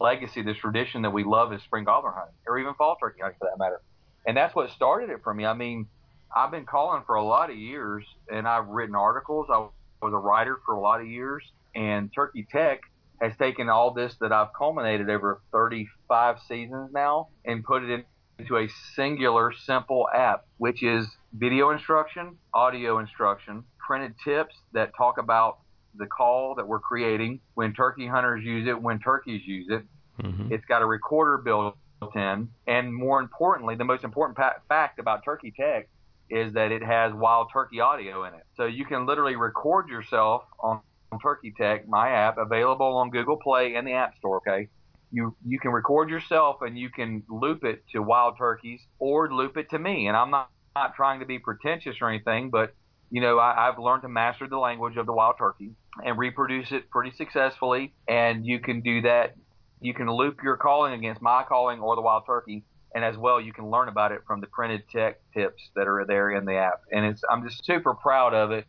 legacy, 0.00 0.42
this 0.42 0.56
tradition 0.56 1.02
that 1.02 1.10
we 1.10 1.24
love 1.24 1.52
as 1.52 1.62
spring 1.62 1.84
gobbler 1.84 2.12
hunting 2.12 2.34
or 2.46 2.58
even 2.58 2.74
fall 2.74 2.96
turkey 2.96 3.20
hunting 3.20 3.38
for 3.38 3.48
that 3.50 3.58
matter. 3.58 3.80
And 4.26 4.36
that's 4.36 4.54
what 4.54 4.70
started 4.70 5.10
it 5.10 5.22
for 5.22 5.34
me. 5.34 5.44
I 5.44 5.54
mean, 5.54 5.86
I've 6.34 6.50
been 6.50 6.66
calling 6.66 7.02
for 7.06 7.16
a 7.16 7.24
lot 7.24 7.50
of 7.50 7.56
years 7.56 8.04
and 8.32 8.46
I've 8.46 8.68
written 8.68 8.94
articles. 8.94 9.48
I 9.52 9.66
was 10.02 10.12
a 10.12 10.18
writer 10.18 10.58
for 10.64 10.74
a 10.74 10.80
lot 10.80 11.00
of 11.00 11.06
years 11.06 11.42
and 11.74 12.10
Turkey 12.14 12.46
Tech 12.50 12.80
has 13.20 13.32
taken 13.36 13.68
all 13.68 13.92
this 13.92 14.14
that 14.20 14.32
I've 14.32 14.52
culminated 14.56 15.10
over 15.10 15.42
35 15.52 16.38
seasons 16.48 16.90
now 16.92 17.28
and 17.44 17.62
put 17.62 17.82
it 17.82 18.04
into 18.38 18.56
a 18.56 18.68
singular, 18.94 19.52
simple 19.52 20.08
app, 20.14 20.46
which 20.56 20.82
is 20.82 21.06
video 21.32 21.70
instruction, 21.70 22.38
audio 22.54 22.98
instruction, 22.98 23.64
printed 23.78 24.14
tips 24.24 24.54
that 24.72 24.92
talk 24.96 25.18
about 25.18 25.58
the 25.96 26.06
call 26.06 26.54
that 26.54 26.66
we're 26.66 26.80
creating, 26.80 27.40
when 27.54 27.74
turkey 27.74 28.06
hunters 28.06 28.44
use 28.44 28.66
it, 28.66 28.80
when 28.80 28.98
turkeys 29.00 29.42
use 29.44 29.66
it. 29.70 29.84
Mm-hmm. 30.22 30.52
It's 30.52 30.64
got 30.64 30.82
a 30.82 30.86
recorder 30.86 31.38
built 31.38 31.76
in, 32.14 32.48
and 32.66 32.94
more 32.94 33.20
importantly, 33.20 33.74
the 33.74 33.84
most 33.84 34.04
important 34.04 34.38
pa- 34.38 34.60
fact 34.68 34.98
about 34.98 35.24
Turkey 35.24 35.52
Tech 35.54 35.88
is 36.30 36.52
that 36.54 36.70
it 36.70 36.82
has 36.82 37.12
wild 37.12 37.48
turkey 37.52 37.80
audio 37.80 38.24
in 38.24 38.34
it. 38.34 38.44
So 38.56 38.64
you 38.66 38.84
can 38.84 39.04
literally 39.04 39.36
record 39.36 39.88
yourself 39.88 40.44
on 40.60 40.80
Turkey 41.18 41.52
Tech, 41.56 41.88
my 41.88 42.10
app, 42.10 42.38
available 42.38 42.96
on 42.96 43.10
Google 43.10 43.36
Play 43.36 43.74
and 43.74 43.86
the 43.86 43.92
App 43.92 44.16
Store. 44.16 44.36
Okay, 44.38 44.68
you 45.10 45.34
you 45.44 45.58
can 45.58 45.72
record 45.72 46.10
yourself 46.10 46.62
and 46.62 46.78
you 46.78 46.90
can 46.90 47.22
loop 47.28 47.64
it 47.64 47.84
to 47.92 48.02
wild 48.02 48.38
turkeys 48.38 48.80
or 48.98 49.32
loop 49.32 49.56
it 49.56 49.70
to 49.70 49.78
me. 49.78 50.06
And 50.06 50.16
I'm 50.16 50.30
not 50.30 50.50
not 50.76 50.94
trying 50.94 51.20
to 51.20 51.26
be 51.26 51.38
pretentious 51.38 51.96
or 52.00 52.08
anything, 52.08 52.50
but 52.50 52.74
you 53.10 53.20
know 53.20 53.38
I, 53.38 53.68
I've 53.68 53.78
learned 53.78 54.02
to 54.02 54.08
master 54.08 54.46
the 54.46 54.58
language 54.58 54.96
of 54.96 55.06
the 55.06 55.12
wild 55.12 55.36
turkey 55.38 55.72
and 56.04 56.16
reproduce 56.16 56.70
it 56.70 56.90
pretty 56.90 57.16
successfully. 57.16 57.92
And 58.06 58.46
you 58.46 58.60
can 58.60 58.80
do 58.80 59.02
that. 59.02 59.34
You 59.80 59.94
can 59.94 60.10
loop 60.10 60.42
your 60.44 60.56
calling 60.56 60.92
against 60.92 61.22
my 61.22 61.42
calling 61.42 61.80
or 61.80 61.96
the 61.96 62.02
wild 62.02 62.24
turkey 62.26 62.64
and 62.94 63.04
as 63.04 63.16
well 63.16 63.40
you 63.40 63.52
can 63.52 63.70
learn 63.70 63.88
about 63.88 64.12
it 64.12 64.20
from 64.26 64.40
the 64.40 64.46
printed 64.48 64.82
tech 64.90 65.20
tips 65.32 65.70
that 65.76 65.86
are 65.86 66.04
there 66.06 66.30
in 66.30 66.44
the 66.44 66.54
app. 66.54 66.82
And 66.92 67.04
it's 67.04 67.22
I'm 67.30 67.48
just 67.48 67.64
super 67.64 67.94
proud 67.94 68.34
of 68.34 68.50
it 68.50 68.66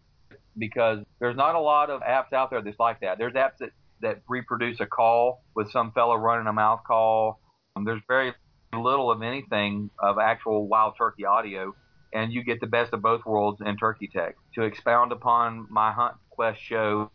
because 0.58 1.00
there's 1.20 1.36
not 1.36 1.55
a 1.55 1.60
lot 1.60 1.89
of 1.89 2.01
apps 2.01 2.34
out 2.34 2.50
there 2.50 2.62
that's 2.62 2.79
like 2.79 3.01
that. 3.01 3.17
There's 3.17 3.34
apps 3.34 3.58
that 3.60 3.72
that 4.01 4.22
reproduce 4.27 4.79
a 4.79 4.86
call 4.86 5.43
with 5.55 5.72
some 5.72 5.91
fellow 5.91 6.15
running 6.15 6.48
a 6.48 6.53
mouth 6.53 6.81
call. 6.86 7.39
Um, 7.75 7.86
there's 7.86 8.01
very 8.08 8.34
little 8.74 9.12
of 9.12 9.22
anything 9.22 9.89
of 10.00 10.17
actual 10.17 10.67
wild 10.67 10.96
turkey 10.98 11.25
audio, 11.25 11.75
and 12.13 12.34
you 12.34 12.43
get 12.43 12.60
the 12.60 12.67
best 12.67 12.93
of 12.93 13.01
both 13.01 13.25
worlds 13.25 13.62
in 13.65 13.77
Turkey 13.77 14.10
Tech. 14.13 14.36
To 14.55 14.63
expound 14.63 15.12
upon 15.12 15.67
my 15.70 15.91
Hunt 15.91 16.15
Quest 16.29 16.60
show, 16.62 17.12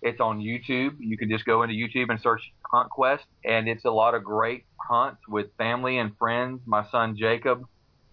it's 0.00 0.20
on 0.20 0.40
YouTube. 0.40 0.96
You 0.98 1.16
can 1.16 1.30
just 1.30 1.44
go 1.44 1.62
into 1.62 1.74
YouTube 1.74 2.10
and 2.10 2.20
search 2.20 2.52
Hunt 2.70 2.90
Quest, 2.90 3.24
and 3.44 3.68
it's 3.68 3.84
a 3.84 3.90
lot 3.90 4.14
of 4.14 4.24
great 4.24 4.64
hunts 4.80 5.20
with 5.28 5.46
family 5.58 5.98
and 5.98 6.16
friends. 6.16 6.60
My 6.66 6.86
son 6.90 7.16
Jacob, 7.16 7.64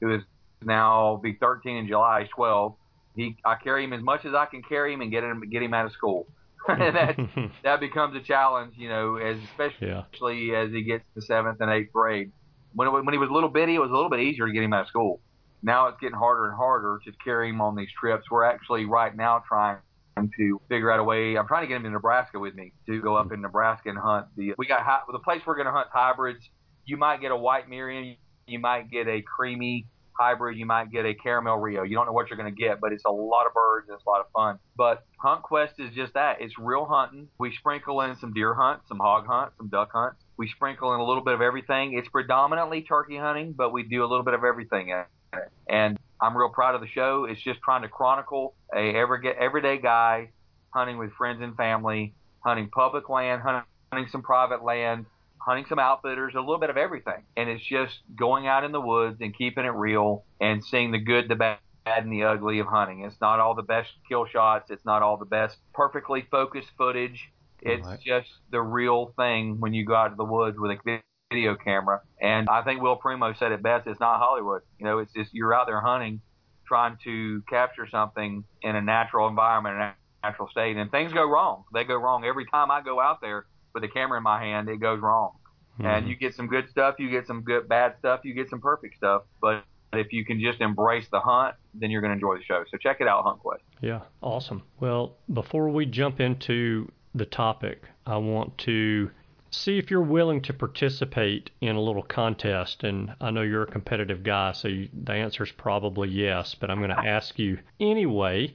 who 0.01 0.15
is 0.15 0.23
now 0.63 1.19
be 1.21 1.33
13 1.33 1.77
in 1.77 1.87
July, 1.87 2.27
12. 2.35 2.75
He, 3.19 3.35
I 3.43 3.55
carry 3.55 3.83
him 3.83 3.91
as 3.91 4.01
much 4.01 4.23
as 4.23 4.33
I 4.33 4.45
can 4.45 4.63
carry 4.63 4.93
him 4.93 5.01
and 5.01 5.11
get 5.11 5.25
him 5.25 5.43
get 5.49 5.61
him 5.61 5.73
out 5.73 5.85
of 5.85 5.91
school. 5.91 6.25
and 6.67 6.95
that 6.95 7.17
that 7.63 7.79
becomes 7.81 8.15
a 8.15 8.21
challenge, 8.21 8.75
you 8.77 8.87
know, 8.87 9.17
as 9.17 9.37
especially 9.51 10.51
yeah. 10.51 10.59
as 10.59 10.71
he 10.71 10.83
gets 10.83 11.03
to 11.15 11.21
seventh 11.21 11.59
and 11.59 11.69
eighth 11.69 11.91
grade. 11.91 12.31
When 12.73 12.87
it, 12.87 12.91
when 12.91 13.11
he 13.11 13.17
was 13.17 13.29
a 13.29 13.33
little 13.33 13.49
bitty, 13.49 13.75
it 13.75 13.79
was 13.79 13.89
a 13.89 13.93
little 13.93 14.09
bit 14.09 14.21
easier 14.21 14.45
to 14.45 14.53
get 14.53 14.63
him 14.63 14.71
out 14.71 14.81
of 14.81 14.87
school. 14.87 15.19
Now 15.61 15.87
it's 15.87 15.99
getting 15.99 16.15
harder 16.15 16.45
and 16.45 16.55
harder 16.55 16.99
to 17.03 17.11
carry 17.23 17.49
him 17.49 17.59
on 17.59 17.75
these 17.75 17.89
trips. 17.99 18.31
We're 18.31 18.45
actually 18.45 18.85
right 18.85 19.13
now 19.13 19.43
trying 19.45 19.79
to 20.15 20.61
figure 20.69 20.91
out 20.91 20.99
a 20.99 21.03
way. 21.03 21.37
I'm 21.37 21.47
trying 21.47 21.63
to 21.63 21.67
get 21.67 21.77
him 21.77 21.83
to 21.83 21.89
Nebraska 21.89 22.39
with 22.39 22.55
me 22.55 22.71
to 22.85 23.01
go 23.01 23.15
up 23.15 23.33
in 23.33 23.41
Nebraska 23.41 23.89
and 23.89 23.97
hunt 23.97 24.27
the. 24.37 24.53
We 24.57 24.65
got 24.65 24.85
the 25.11 25.19
place 25.19 25.41
we're 25.45 25.55
going 25.55 25.65
to 25.65 25.73
hunt 25.73 25.87
hybrids. 25.91 26.47
You 26.85 26.95
might 26.95 27.19
get 27.19 27.31
a 27.31 27.37
white 27.37 27.69
Merriam. 27.69 28.15
You 28.47 28.59
might 28.59 28.89
get 28.89 29.07
a 29.07 29.21
creamy 29.21 29.87
hybrid. 30.19 30.57
You 30.57 30.65
might 30.65 30.91
get 30.91 31.05
a 31.05 31.13
caramel 31.13 31.57
Rio. 31.57 31.83
You 31.83 31.95
don't 31.95 32.05
know 32.05 32.11
what 32.11 32.29
you're 32.29 32.37
going 32.37 32.53
to 32.53 32.61
get, 32.61 32.81
but 32.81 32.91
it's 32.91 33.05
a 33.05 33.11
lot 33.11 33.45
of 33.45 33.53
birds 33.53 33.87
and 33.87 33.95
it's 33.95 34.05
a 34.05 34.09
lot 34.09 34.19
of 34.19 34.27
fun. 34.31 34.59
But 34.75 35.05
Hunt 35.17 35.43
Quest 35.43 35.73
is 35.79 35.93
just 35.95 36.13
that. 36.13 36.41
It's 36.41 36.57
real 36.59 36.85
hunting. 36.85 37.29
We 37.39 37.55
sprinkle 37.55 38.01
in 38.01 38.17
some 38.17 38.33
deer 38.33 38.53
hunt, 38.53 38.81
some 38.87 38.99
hog 38.99 39.25
hunt, 39.27 39.53
some 39.57 39.69
duck 39.69 39.91
hunt. 39.93 40.13
We 40.37 40.49
sprinkle 40.49 40.93
in 40.93 40.99
a 40.99 41.05
little 41.05 41.23
bit 41.23 41.33
of 41.33 41.41
everything. 41.41 41.97
It's 41.97 42.09
predominantly 42.09 42.81
turkey 42.81 43.17
hunting, 43.17 43.53
but 43.53 43.71
we 43.71 43.83
do 43.83 44.03
a 44.03 44.07
little 44.07 44.23
bit 44.23 44.33
of 44.33 44.43
everything 44.43 44.89
in 44.89 44.99
it. 44.99 45.51
And 45.69 45.97
I'm 46.21 46.35
real 46.35 46.49
proud 46.49 46.75
of 46.75 46.81
the 46.81 46.87
show. 46.87 47.25
It's 47.29 47.41
just 47.41 47.61
trying 47.61 47.83
to 47.83 47.87
chronicle 47.87 48.53
a 48.75 48.93
every, 48.95 49.27
everyday 49.29 49.77
guy 49.77 50.29
hunting 50.73 50.97
with 50.97 51.11
friends 51.13 51.41
and 51.41 51.55
family, 51.55 52.13
hunting 52.41 52.69
public 52.69 53.09
land, 53.09 53.41
hunting 53.41 54.07
some 54.11 54.21
private 54.21 54.63
land, 54.63 55.05
hunting 55.39 55.65
some 55.67 55.79
outfitters, 55.79 56.35
a 56.35 56.39
little 56.39 56.59
bit 56.59 56.69
of 56.69 56.77
everything. 56.77 57.23
And 57.35 57.49
it's 57.49 57.63
just 57.63 57.99
going 58.15 58.47
out 58.47 58.63
in 58.63 58.71
the 58.71 58.81
woods 58.81 59.17
and 59.21 59.35
keeping 59.35 59.65
it 59.65 59.69
real 59.69 60.23
and 60.39 60.63
seeing 60.63 60.91
the 60.91 60.99
good, 60.99 61.29
the 61.29 61.35
bad, 61.35 61.59
and 61.85 62.11
the 62.11 62.23
ugly 62.23 62.59
of 62.59 62.67
hunting. 62.67 63.03
It's 63.03 63.19
not 63.19 63.39
all 63.39 63.55
the 63.55 63.63
best 63.63 63.89
kill 64.07 64.25
shots. 64.25 64.69
It's 64.69 64.85
not 64.85 65.01
all 65.01 65.17
the 65.17 65.25
best 65.25 65.57
perfectly 65.73 66.25
focused 66.29 66.69
footage. 66.77 67.29
It's 67.61 67.85
right. 67.85 67.99
just 67.99 68.29
the 68.51 68.61
real 68.61 69.13
thing 69.17 69.59
when 69.59 69.73
you 69.73 69.85
go 69.85 69.95
out 69.95 70.09
to 70.09 70.15
the 70.15 70.23
woods 70.23 70.57
with 70.59 70.71
a 70.71 71.01
video 71.31 71.55
camera. 71.55 72.01
And 72.21 72.47
I 72.49 72.61
think 72.61 72.81
Will 72.81 72.97
Primos 72.97 73.37
said 73.37 73.51
it 73.51 73.61
best. 73.61 73.87
It's 73.87 73.99
not 73.99 74.19
Hollywood. 74.19 74.61
You 74.77 74.85
know, 74.85 74.99
it's 74.99 75.11
just 75.13 75.33
you're 75.33 75.53
out 75.53 75.67
there 75.67 75.81
hunting, 75.81 76.21
trying 76.67 76.97
to 77.03 77.41
capture 77.49 77.87
something 77.89 78.43
in 78.61 78.75
a 78.75 78.81
natural 78.81 79.27
environment, 79.27 79.75
a 79.75 79.93
natural 80.23 80.47
state, 80.49 80.77
and 80.77 80.91
things 80.91 81.11
go 81.11 81.27
wrong. 81.27 81.63
They 81.73 81.83
go 81.83 81.95
wrong 81.95 82.23
every 82.23 82.45
time 82.45 82.71
I 82.71 82.81
go 82.81 82.99
out 82.99 83.19
there 83.21 83.45
with 83.73 83.83
a 83.83 83.87
camera 83.87 84.17
in 84.17 84.23
my 84.23 84.43
hand. 84.43 84.69
It 84.69 84.79
goes 84.79 84.99
wrong. 84.99 85.31
Mm-hmm. 85.73 85.85
And 85.85 86.07
you 86.07 86.15
get 86.15 86.35
some 86.35 86.47
good 86.47 86.69
stuff, 86.69 86.95
you 86.99 87.09
get 87.09 87.27
some 87.27 87.41
good 87.41 87.69
bad 87.69 87.95
stuff, 87.99 88.21
you 88.23 88.33
get 88.33 88.49
some 88.49 88.59
perfect 88.59 88.97
stuff. 88.97 89.23
But 89.41 89.63
if 89.93 90.11
you 90.11 90.25
can 90.25 90.39
just 90.39 90.61
embrace 90.61 91.07
the 91.11 91.19
hunt, 91.19 91.55
then 91.73 91.89
you're 91.89 92.01
going 92.01 92.11
to 92.11 92.15
enjoy 92.15 92.37
the 92.37 92.43
show. 92.43 92.63
So 92.69 92.77
check 92.77 92.97
it 92.99 93.07
out, 93.07 93.23
Hunt 93.23 93.39
Quest. 93.39 93.63
Yeah, 93.81 94.01
awesome. 94.21 94.63
Well, 94.79 95.15
before 95.33 95.69
we 95.69 95.85
jump 95.85 96.19
into 96.19 96.91
the 97.15 97.25
topic, 97.25 97.83
I 98.05 98.17
want 98.17 98.57
to 98.59 99.09
see 99.51 99.79
if 99.79 99.89
you're 99.89 100.01
willing 100.01 100.41
to 100.43 100.53
participate 100.53 101.49
in 101.61 101.75
a 101.75 101.81
little 101.81 102.03
contest. 102.03 102.83
And 102.83 103.15
I 103.21 103.31
know 103.31 103.41
you're 103.41 103.63
a 103.63 103.71
competitive 103.71 104.21
guy, 104.21 104.51
so 104.51 104.67
you, 104.67 104.89
the 104.93 105.13
answer 105.13 105.43
is 105.43 105.51
probably 105.51 106.09
yes, 106.09 106.55
but 106.59 106.69
I'm 106.69 106.79
going 106.79 106.89
to 106.89 107.07
ask 107.07 107.39
you 107.39 107.59
anyway 107.79 108.53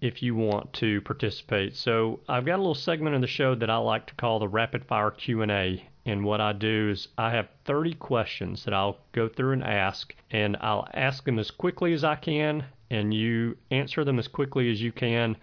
if 0.00 0.22
you 0.22 0.34
want 0.34 0.72
to 0.74 1.00
participate. 1.02 1.74
So 1.76 2.20
I've 2.28 2.46
got 2.46 2.56
a 2.56 2.62
little 2.62 2.74
segment 2.74 3.14
in 3.14 3.20
the 3.20 3.26
show 3.26 3.54
that 3.54 3.70
I 3.70 3.76
like 3.78 4.06
to 4.06 4.14
call 4.14 4.38
the 4.38 4.48
rapid 4.48 4.84
fire 4.84 5.10
Q&A 5.10 5.88
and 6.08 6.24
what 6.24 6.40
I 6.40 6.54
do 6.54 6.88
is 6.88 7.08
I 7.18 7.32
have 7.32 7.50
30 7.66 7.92
questions 7.92 8.64
that 8.64 8.72
I'll 8.72 8.96
go 9.12 9.28
through 9.28 9.52
and 9.52 9.62
ask, 9.62 10.14
and 10.30 10.56
I'll 10.58 10.88
ask 10.94 11.22
them 11.24 11.38
as 11.38 11.50
quickly 11.50 11.92
as 11.92 12.02
I 12.02 12.14
can, 12.14 12.64
and 12.88 13.12
you 13.12 13.58
answer 13.70 14.04
them 14.04 14.18
as 14.18 14.26
quickly 14.26 14.70
as 14.70 14.80
you 14.80 14.90
can. 14.90 15.36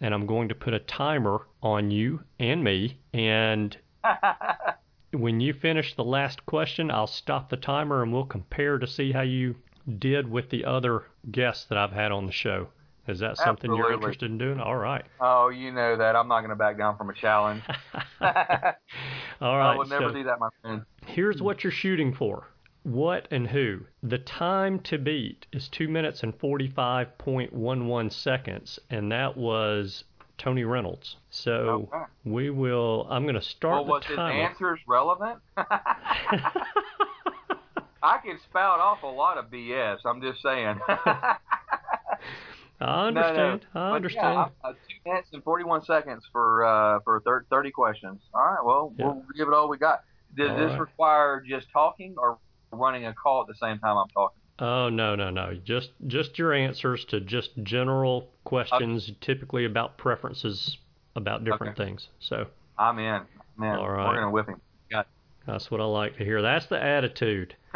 And 0.00 0.14
I'm 0.14 0.26
going 0.26 0.48
to 0.48 0.54
put 0.54 0.74
a 0.74 0.78
timer 0.78 1.48
on 1.60 1.90
you 1.90 2.22
and 2.38 2.62
me. 2.62 2.98
And 3.12 3.76
when 5.10 5.40
you 5.40 5.54
finish 5.54 5.92
the 5.96 6.04
last 6.04 6.46
question, 6.46 6.88
I'll 6.88 7.08
stop 7.08 7.50
the 7.50 7.56
timer 7.56 8.04
and 8.04 8.12
we'll 8.12 8.24
compare 8.24 8.78
to 8.78 8.86
see 8.86 9.10
how 9.10 9.22
you 9.22 9.56
did 9.98 10.30
with 10.30 10.50
the 10.50 10.64
other 10.64 11.02
guests 11.32 11.64
that 11.64 11.78
I've 11.78 11.90
had 11.90 12.12
on 12.12 12.26
the 12.26 12.32
show. 12.32 12.68
Is 13.08 13.18
that 13.18 13.36
something 13.36 13.70
Absolutely. 13.70 13.78
you're 13.78 13.92
interested 13.92 14.30
in 14.30 14.38
doing? 14.38 14.60
All 14.60 14.76
right. 14.76 15.04
Oh, 15.20 15.48
you 15.48 15.72
know 15.72 15.96
that. 15.96 16.14
I'm 16.14 16.28
not 16.28 16.40
going 16.40 16.50
to 16.50 16.56
back 16.56 16.78
down 16.78 16.96
from 16.96 17.10
a 17.10 17.14
challenge. 17.14 17.62
All 18.20 18.28
right. 19.58 19.72
I 19.72 19.76
would 19.76 19.88
never 19.88 20.10
so 20.10 20.14
do 20.14 20.22
that, 20.24 20.38
my 20.38 20.48
friend. 20.60 20.82
Here's 21.06 21.42
what 21.42 21.64
you're 21.64 21.72
shooting 21.72 22.14
for. 22.14 22.48
What 22.84 23.26
and 23.30 23.48
who? 23.48 23.80
The 24.02 24.18
time 24.18 24.80
to 24.80 24.98
beat 24.98 25.46
is 25.52 25.68
2 25.68 25.88
minutes 25.88 26.22
and 26.22 26.38
45.11 26.38 28.12
seconds, 28.12 28.78
and 28.90 29.10
that 29.10 29.36
was 29.36 30.04
Tony 30.38 30.64
Reynolds. 30.64 31.16
So 31.30 31.88
okay. 31.92 32.04
we 32.24 32.50
will. 32.50 33.06
I'm 33.10 33.24
going 33.24 33.36
to 33.36 33.42
start 33.42 33.74
well, 33.74 33.84
the 33.84 33.90
was 33.90 34.04
timer. 34.04 34.32
his 34.32 34.50
answers 34.50 34.80
relevant? 34.86 35.38
I 35.56 36.58
can 38.18 38.38
spout 38.40 38.80
off 38.80 39.04
a 39.04 39.06
lot 39.06 39.38
of 39.38 39.46
BS. 39.46 39.98
I'm 40.04 40.20
just 40.20 40.42
saying. 40.42 40.80
I 42.84 43.06
understand. 43.08 43.66
No, 43.74 43.80
no. 43.80 43.92
I 43.92 43.96
understand. 43.96 44.24
Yeah, 44.24 44.68
uh, 44.68 44.72
two 44.72 45.10
minutes 45.10 45.28
and 45.32 45.42
41 45.42 45.84
seconds 45.84 46.24
for 46.32 46.64
uh, 46.64 47.00
for 47.04 47.22
30 47.50 47.70
questions. 47.70 48.20
All 48.34 48.42
right. 48.42 48.64
Well, 48.64 48.92
yeah. 48.98 49.06
we'll 49.06 49.24
give 49.36 49.48
it 49.48 49.54
all 49.54 49.68
we 49.68 49.78
got. 49.78 50.02
Does 50.36 50.50
all 50.50 50.56
this 50.56 50.70
right. 50.70 50.80
require 50.80 51.42
just 51.46 51.66
talking 51.72 52.14
or 52.18 52.38
running 52.70 53.06
a 53.06 53.14
call 53.14 53.42
at 53.42 53.46
the 53.46 53.54
same 53.54 53.78
time 53.78 53.96
I'm 53.96 54.08
talking? 54.08 54.38
Oh 54.58 54.88
no 54.90 55.14
no 55.14 55.30
no! 55.30 55.54
Just 55.64 55.90
just 56.06 56.38
your 56.38 56.52
answers 56.52 57.04
to 57.06 57.20
just 57.20 57.50
general 57.62 58.28
questions, 58.44 59.08
okay. 59.08 59.18
typically 59.20 59.64
about 59.64 59.98
preferences 59.98 60.78
about 61.16 61.44
different 61.44 61.78
okay. 61.78 61.84
things. 61.84 62.08
So 62.20 62.46
I'm 62.78 62.98
in. 62.98 63.22
Man, 63.56 63.78
all 63.78 63.90
right. 63.90 64.08
we're 64.08 64.14
gonna 64.14 64.30
whip 64.30 64.48
him. 64.48 64.60
Got 64.90 65.06
That's 65.46 65.70
what 65.70 65.80
I 65.80 65.84
like 65.84 66.16
to 66.18 66.24
hear. 66.24 66.42
That's 66.42 66.66
the 66.66 66.82
attitude. 66.82 67.56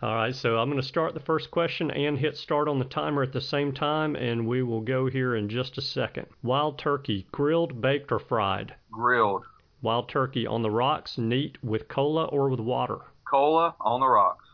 All 0.00 0.14
right, 0.14 0.32
so 0.32 0.58
I'm 0.58 0.70
going 0.70 0.80
to 0.80 0.86
start 0.86 1.14
the 1.14 1.20
first 1.20 1.50
question 1.50 1.90
and 1.90 2.16
hit 2.16 2.36
start 2.36 2.68
on 2.68 2.78
the 2.78 2.84
timer 2.84 3.24
at 3.24 3.32
the 3.32 3.40
same 3.40 3.72
time, 3.72 4.14
and 4.14 4.46
we 4.46 4.62
will 4.62 4.80
go 4.80 5.10
here 5.10 5.34
in 5.34 5.48
just 5.48 5.76
a 5.76 5.82
second. 5.82 6.26
Wild 6.40 6.78
turkey, 6.78 7.26
grilled, 7.32 7.80
baked, 7.80 8.12
or 8.12 8.20
fried? 8.20 8.76
Grilled. 8.92 9.42
Wild 9.82 10.08
turkey 10.08 10.46
on 10.46 10.62
the 10.62 10.70
rocks, 10.70 11.18
neat, 11.18 11.58
with 11.64 11.88
cola 11.88 12.26
or 12.26 12.48
with 12.48 12.60
water? 12.60 12.98
Cola 13.28 13.74
on 13.80 13.98
the 13.98 14.06
rocks. 14.06 14.44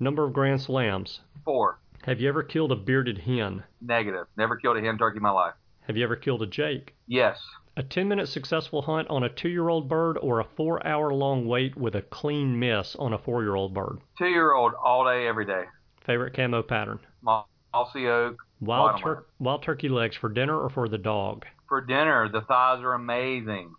Number 0.00 0.24
of 0.24 0.32
grand 0.32 0.62
slams? 0.62 1.20
Four. 1.44 1.78
Have 2.04 2.20
you 2.22 2.30
ever 2.30 2.42
killed 2.42 2.72
a 2.72 2.76
bearded 2.76 3.18
hen? 3.18 3.64
Negative. 3.82 4.26
Never 4.38 4.56
killed 4.56 4.78
a 4.78 4.80
hen 4.80 4.96
turkey 4.96 5.18
in 5.18 5.22
my 5.22 5.30
life. 5.30 5.54
Have 5.82 5.98
you 5.98 6.04
ever 6.04 6.16
killed 6.16 6.42
a 6.42 6.46
jake? 6.46 6.94
Yes. 7.06 7.38
A 7.74 7.82
10 7.82 8.06
minute 8.06 8.28
successful 8.28 8.82
hunt 8.82 9.08
on 9.08 9.22
a 9.22 9.30
two 9.30 9.48
year 9.48 9.70
old 9.70 9.88
bird 9.88 10.18
or 10.18 10.40
a 10.40 10.44
four 10.44 10.86
hour 10.86 11.10
long 11.14 11.46
wait 11.46 11.74
with 11.74 11.94
a 11.94 12.02
clean 12.02 12.58
miss 12.58 12.94
on 12.96 13.14
a 13.14 13.18
four 13.18 13.42
year 13.42 13.54
old 13.54 13.72
bird? 13.72 13.98
Two 14.18 14.26
year 14.26 14.52
old 14.52 14.74
all 14.74 15.06
day, 15.06 15.26
every 15.26 15.46
day. 15.46 15.64
Favorite 16.04 16.34
camo 16.34 16.62
pattern? 16.62 16.98
Mossy 17.22 18.08
oak. 18.08 18.36
Wild, 18.60 19.00
tur- 19.00 19.24
wild 19.38 19.62
turkey 19.62 19.88
legs 19.88 20.16
for 20.16 20.28
dinner 20.28 20.60
or 20.60 20.68
for 20.68 20.86
the 20.86 20.98
dog? 20.98 21.46
For 21.66 21.80
dinner. 21.80 22.28
The 22.28 22.42
thighs 22.42 22.82
are 22.82 22.92
amazing. 22.92 23.72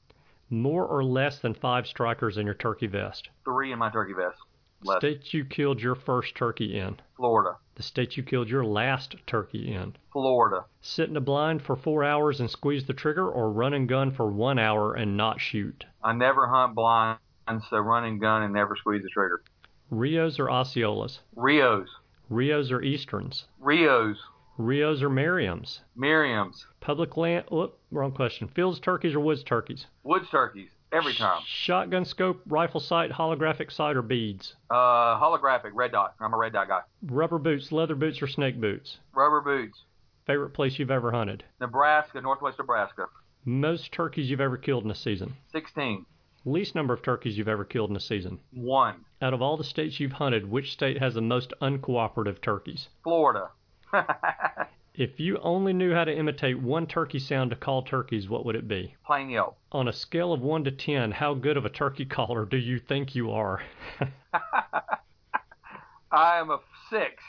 More 0.50 0.88
or 0.88 1.04
less 1.04 1.38
than 1.40 1.54
five 1.54 1.86
strikers 1.86 2.38
in 2.38 2.46
your 2.48 2.56
turkey 2.56 2.88
vest? 2.88 3.30
Three 3.46 3.72
in 3.72 3.78
my 3.78 3.92
turkey 3.92 4.14
vest. 4.14 4.38
Less. 4.86 5.00
State 5.00 5.34
you 5.34 5.46
killed 5.46 5.82
your 5.82 5.96
first 5.96 6.36
turkey 6.36 6.78
in? 6.78 6.98
Florida. 7.16 7.58
The 7.76 7.84
state 7.84 8.18
you 8.18 8.24
killed 8.24 8.50
your 8.50 8.66
last 8.66 9.16
turkey 9.26 9.74
in? 9.74 9.96
Florida. 10.12 10.66
Sit 10.82 11.10
in 11.10 11.18
a 11.18 11.22
blind 11.22 11.62
for 11.62 11.76
four 11.76 12.04
hours 12.04 12.40
and 12.40 12.50
squeeze 12.50 12.86
the 12.86 12.94
trigger, 12.94 13.28
or 13.28 13.52
run 13.52 13.74
and 13.74 13.88
gun 13.88 14.12
for 14.12 14.28
one 14.28 14.60
hour 14.60 14.94
and 14.94 15.18
not 15.18 15.40
shoot? 15.42 15.86
I 16.04 16.14
never 16.14 16.48
hunt 16.48 16.76
blind, 16.76 17.18
so 17.70 17.78
run 17.78 18.04
and 18.04 18.20
gun 18.22 18.44
and 18.44 18.54
never 18.54 18.76
squeeze 18.76 19.02
the 19.04 19.10
trigger. 19.10 19.42
Rios 19.90 20.40
or 20.40 20.48
Osceolas? 20.48 21.20
Rios. 21.36 21.90
Rios 22.30 22.72
or 22.72 22.82
Easterns? 22.82 23.46
Rios. 23.60 24.18
Rios 24.58 25.02
or 25.02 25.10
Merriams? 25.10 25.80
Merriams. 25.98 26.66
Public 26.80 27.18
land. 27.18 27.46
Whoop, 27.50 27.80
wrong 27.92 28.12
question. 28.12 28.48
Fields 28.48 28.80
turkeys 28.80 29.16
or 29.16 29.20
woods 29.20 29.44
turkeys? 29.44 29.88
Woods 30.04 30.30
turkeys. 30.30 30.70
Every 30.94 31.14
time. 31.14 31.42
Shotgun 31.46 32.06
scope, 32.06 32.42
rifle 32.46 32.80
sight, 32.80 33.12
holographic 33.12 33.72
sight, 33.72 33.98
or 33.98 34.02
beads. 34.02 34.56
Uh, 34.70 35.20
holographic, 35.20 35.72
red 35.74 35.92
dot. 35.92 36.16
I'm 36.20 36.34
a 36.34 36.38
red 36.38 36.54
dot 36.54 36.68
guy. 36.68 36.82
Rubber 37.04 37.40
boots, 37.40 37.72
leather 37.72 37.96
boots, 37.96 38.22
or 38.22 38.28
snake 38.28 38.62
boots. 38.62 39.00
Rubber 39.14 39.42
boots. 39.42 39.82
Favorite 40.26 40.52
place 40.52 40.80
you've 40.80 40.92
ever 40.92 41.12
hunted. 41.12 41.44
Nebraska, 41.60 42.22
Northwest 42.22 42.60
Nebraska. 42.60 43.08
Most 43.44 43.92
turkeys 43.92 44.30
you've 44.30 44.40
ever 44.40 44.58
killed 44.58 44.86
in 44.86 44.92
a 44.92 44.96
season. 44.96 45.36
16. 45.52 46.06
Least 46.46 46.76
number 46.76 46.94
of 46.94 47.02
turkeys 47.02 47.38
you've 47.38 47.48
ever 47.48 47.66
killed 47.66 47.90
in 47.90 47.96
a 47.96 48.02
season. 48.02 48.40
One. 48.52 49.06
Out 49.22 49.34
of 49.34 49.42
all 49.42 49.58
the 49.58 49.64
states 49.64 50.00
you've 50.00 50.14
hunted, 50.14 50.50
which 50.50 50.72
state 50.72 51.00
has 51.00 51.14
the 51.14 51.22
most 51.22 51.54
uncooperative 51.62 52.42
turkeys? 52.42 52.88
Florida. 53.04 53.50
If 54.96 55.20
you 55.20 55.40
only 55.40 55.74
knew 55.74 55.92
how 55.94 56.04
to 56.04 56.16
imitate 56.16 56.60
one 56.62 56.86
turkey 56.86 57.18
sound 57.18 57.50
to 57.50 57.56
call 57.56 57.82
turkeys, 57.82 58.30
what 58.30 58.46
would 58.46 58.56
it 58.56 58.68
be? 58.68 58.96
Plain 59.06 59.30
yelp. 59.32 59.58
On 59.72 59.88
a 59.88 59.94
scale 59.94 60.32
of 60.34 60.42
1 60.42 60.66
to 60.66 60.72
10, 60.72 61.12
how 61.12 61.34
good 61.34 61.58
of 61.58 61.66
a 61.66 61.70
turkey 61.70 62.06
caller 62.06 62.46
do 62.46 62.58
you 62.58 62.78
think 62.78 63.16
you 63.16 63.32
are? 63.32 63.62
I 66.12 66.38
am 66.38 66.52
a 66.52 66.60
six. 66.92 67.24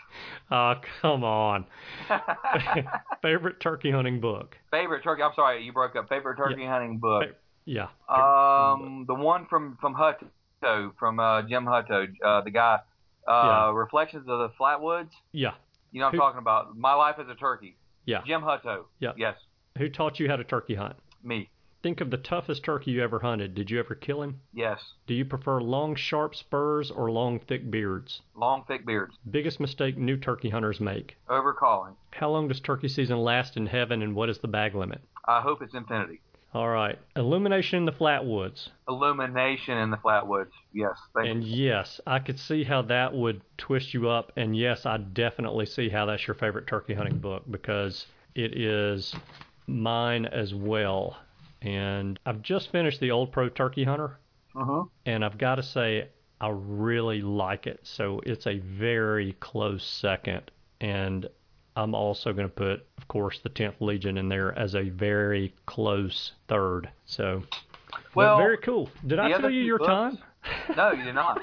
Oh, 0.50 0.74
come 1.00 1.24
on. 1.24 1.64
Favorite 3.22 3.58
turkey 3.60 3.90
hunting 3.90 4.20
book? 4.20 4.58
Favorite 4.70 5.02
turkey. 5.02 5.22
I'm 5.22 5.32
sorry, 5.34 5.62
you 5.64 5.72
broke 5.72 5.96
up. 5.96 6.08
Favorite 6.10 6.36
turkey 6.36 6.66
hunting 6.66 6.98
book. 6.98 7.24
Fa- 7.30 7.34
Yeah. 7.64 7.88
Um, 8.10 9.06
the 9.08 9.14
one 9.14 9.46
from 9.46 9.78
from 9.80 9.94
Hutto, 9.94 10.92
from 10.98 11.18
uh, 11.18 11.42
Jim 11.42 11.64
Hutto, 11.64 12.06
uh, 12.22 12.42
the 12.42 12.50
guy. 12.50 12.80
Uh, 13.26 13.70
Reflections 13.72 14.28
of 14.28 14.38
the 14.38 14.50
Flatwoods. 14.60 15.08
yeah. 15.32 15.52
You 15.94 16.00
know 16.00 16.06
what 16.06 16.08
I'm 16.08 16.14
Who- 16.14 16.18
talking 16.18 16.38
about. 16.40 16.76
My 16.76 16.94
life 16.94 17.20
as 17.20 17.28
a 17.28 17.36
turkey. 17.36 17.76
Yeah. 18.04 18.22
Jim 18.26 18.42
Hutto. 18.42 18.86
Yeah. 18.98 19.12
Yes, 19.16 19.36
Who 19.78 19.88
taught 19.88 20.18
you 20.18 20.28
how 20.28 20.34
to 20.36 20.42
turkey 20.44 20.74
hunt? 20.74 20.96
me. 21.22 21.48
Think 21.84 22.00
of 22.00 22.10
the 22.10 22.16
toughest 22.16 22.64
turkey 22.64 22.90
you 22.92 23.02
ever 23.02 23.20
hunted. 23.20 23.54
Did 23.54 23.70
you 23.70 23.78
ever 23.78 23.94
kill 23.94 24.22
him? 24.22 24.40
Yes. 24.54 24.80
Do 25.06 25.12
you 25.14 25.24
prefer 25.24 25.60
long, 25.60 25.94
sharp 25.94 26.34
spurs 26.34 26.90
or 26.90 27.10
long, 27.12 27.38
thick 27.38 27.70
beards? 27.70 28.22
Long, 28.34 28.64
thick 28.66 28.84
beards. 28.86 29.14
Biggest 29.30 29.60
mistake 29.60 29.96
new 29.98 30.16
turkey 30.16 30.48
hunters 30.50 30.80
make. 30.80 31.16
Overcalling. 31.28 31.94
How 32.12 32.30
long 32.30 32.48
does 32.48 32.60
turkey 32.60 32.88
season 32.88 33.18
last 33.18 33.56
in 33.56 33.66
heaven 33.66 34.02
and 34.02 34.14
what 34.16 34.30
is 34.30 34.38
the 34.38 34.48
bag 34.48 34.74
limit? 34.74 35.00
I 35.26 35.42
hope 35.42 35.60
it's 35.62 35.74
infinity. 35.74 36.20
All 36.54 36.68
right. 36.68 36.96
Illumination 37.16 37.78
in 37.78 37.84
the 37.84 37.92
Flatwoods. 37.92 38.68
Illumination 38.88 39.76
in 39.78 39.90
the 39.90 39.96
Flatwoods. 39.96 40.50
Yes. 40.72 40.96
Thank 41.14 41.28
And 41.28 41.44
yes, 41.44 42.00
I 42.06 42.20
could 42.20 42.38
see 42.38 42.62
how 42.62 42.82
that 42.82 43.12
would 43.12 43.40
twist 43.58 43.92
you 43.92 44.08
up. 44.08 44.30
And 44.36 44.56
yes, 44.56 44.86
I 44.86 44.98
definitely 44.98 45.66
see 45.66 45.88
how 45.88 46.06
that's 46.06 46.26
your 46.26 46.34
favorite 46.34 46.68
turkey 46.68 46.94
hunting 46.94 47.18
book 47.18 47.42
because 47.50 48.06
it 48.36 48.56
is 48.56 49.14
mine 49.66 50.26
as 50.26 50.54
well. 50.54 51.16
And 51.60 52.20
I've 52.24 52.42
just 52.42 52.70
finished 52.70 53.00
the 53.00 53.10
Old 53.10 53.32
Pro 53.32 53.48
Turkey 53.48 53.82
Hunter, 53.84 54.18
Uh-huh. 54.54 54.84
and 55.06 55.24
I've 55.24 55.38
got 55.38 55.56
to 55.56 55.62
say, 55.62 56.08
I 56.40 56.50
really 56.50 57.22
like 57.22 57.66
it. 57.66 57.80
So 57.82 58.20
it's 58.24 58.46
a 58.46 58.58
very 58.58 59.32
close 59.40 59.82
second. 59.82 60.50
And 60.80 61.28
I'm 61.76 61.94
also 61.94 62.32
going 62.32 62.48
to 62.48 62.54
put, 62.54 62.86
of 62.98 63.08
course, 63.08 63.40
the 63.42 63.50
10th 63.50 63.80
Legion 63.80 64.16
in 64.18 64.28
there 64.28 64.56
as 64.56 64.74
a 64.74 64.88
very 64.90 65.52
close 65.66 66.32
third. 66.48 66.88
So, 67.06 67.42
Well, 68.14 68.36
very 68.36 68.58
cool. 68.58 68.88
Did 69.06 69.18
I 69.18 69.32
tell 69.32 69.50
you 69.50 69.62
your 69.62 69.78
books- 69.78 69.88
time? 69.88 70.18
No, 70.76 70.92
you 70.92 71.02
did 71.04 71.14
not. 71.14 71.40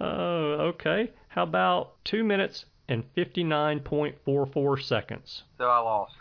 Oh, 0.00 0.70
okay. 0.74 1.10
How 1.28 1.42
about 1.42 2.04
two 2.04 2.22
minutes 2.22 2.66
and 2.88 3.02
59.44 3.16 4.82
seconds? 4.82 5.42
so 5.58 5.64
I 5.64 5.78
lost. 5.80 6.14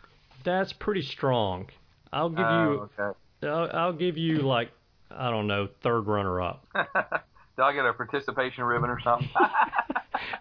That's 0.43 0.73
pretty 0.73 1.04
strong. 1.04 1.67
I'll 2.12 2.30
give 2.30 2.39
Oh, 2.45 2.89
okay. 2.97 3.17
I'll, 3.47 3.69
I'll 3.71 3.93
give 3.93 4.17
you 4.17 4.38
like, 4.39 4.71
I 5.12 5.30
don't 5.30 5.45
know, 5.45 5.67
third 5.84 6.08
runner 6.08 6.41
up. 6.41 6.65
Do 6.73 7.63
I 7.63 7.73
get 7.73 7.86
a 7.86 7.93
participation 7.93 8.63
ribbon 8.63 8.89
or 8.89 9.00
something? 9.02 9.30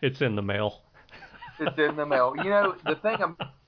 it's 0.01 0.23
in 0.23 0.35
the 0.37 0.43
mail. 0.43 0.81
It's 1.59 1.79
in 1.79 1.97
the 1.97 2.07
mail. 2.07 2.35
You 2.37 2.51
know, 2.51 2.75
the 2.85 2.97
thing 2.97 3.19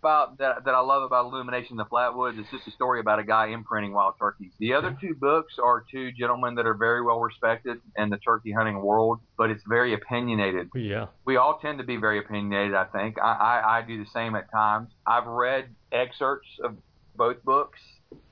about 0.01 0.39
that 0.39 0.65
that 0.65 0.75
I 0.75 0.81
love 0.81 1.03
about 1.03 1.27
Illumination 1.27 1.73
in 1.73 1.77
the 1.77 1.85
Flatwoods 1.85 2.39
is 2.39 2.47
just 2.51 2.67
a 2.67 2.71
story 2.71 3.01
about 3.01 3.19
a 3.19 3.25
guy 3.25 3.49
imprinting 3.49 3.93
wild 3.93 4.15
turkeys. 4.19 4.53
The 4.59 4.75
other 4.75 4.97
two 5.01 5.15
books 5.15 5.55
are 5.63 5.85
two 5.91 6.13
gentlemen 6.13 6.55
that 6.57 6.67
are 6.67 6.75
very 6.75 7.03
well 7.03 7.21
respected 7.21 7.81
in 7.97 8.11
the 8.11 8.19
turkey 8.19 8.53
hunting 8.53 8.81
world, 8.81 9.21
but 9.37 9.51
it's 9.51 9.63
very 9.67 9.95
opinionated. 9.95 10.71
Yeah. 10.75 11.07
We 11.25 11.37
all 11.37 11.59
tend 11.61 11.79
to 11.79 11.85
be 11.85 11.97
very 11.97 12.19
opinionated, 12.19 12.75
I 12.75 12.85
think. 12.85 13.19
I, 13.19 13.33
I, 13.33 13.79
I 13.79 13.83
do 13.83 14.03
the 14.03 14.11
same 14.11 14.35
at 14.35 14.51
times. 14.51 14.91
I've 15.07 15.27
read 15.27 15.69
excerpts 15.93 16.49
of 16.63 16.77
both 17.17 17.43
books, 17.45 17.81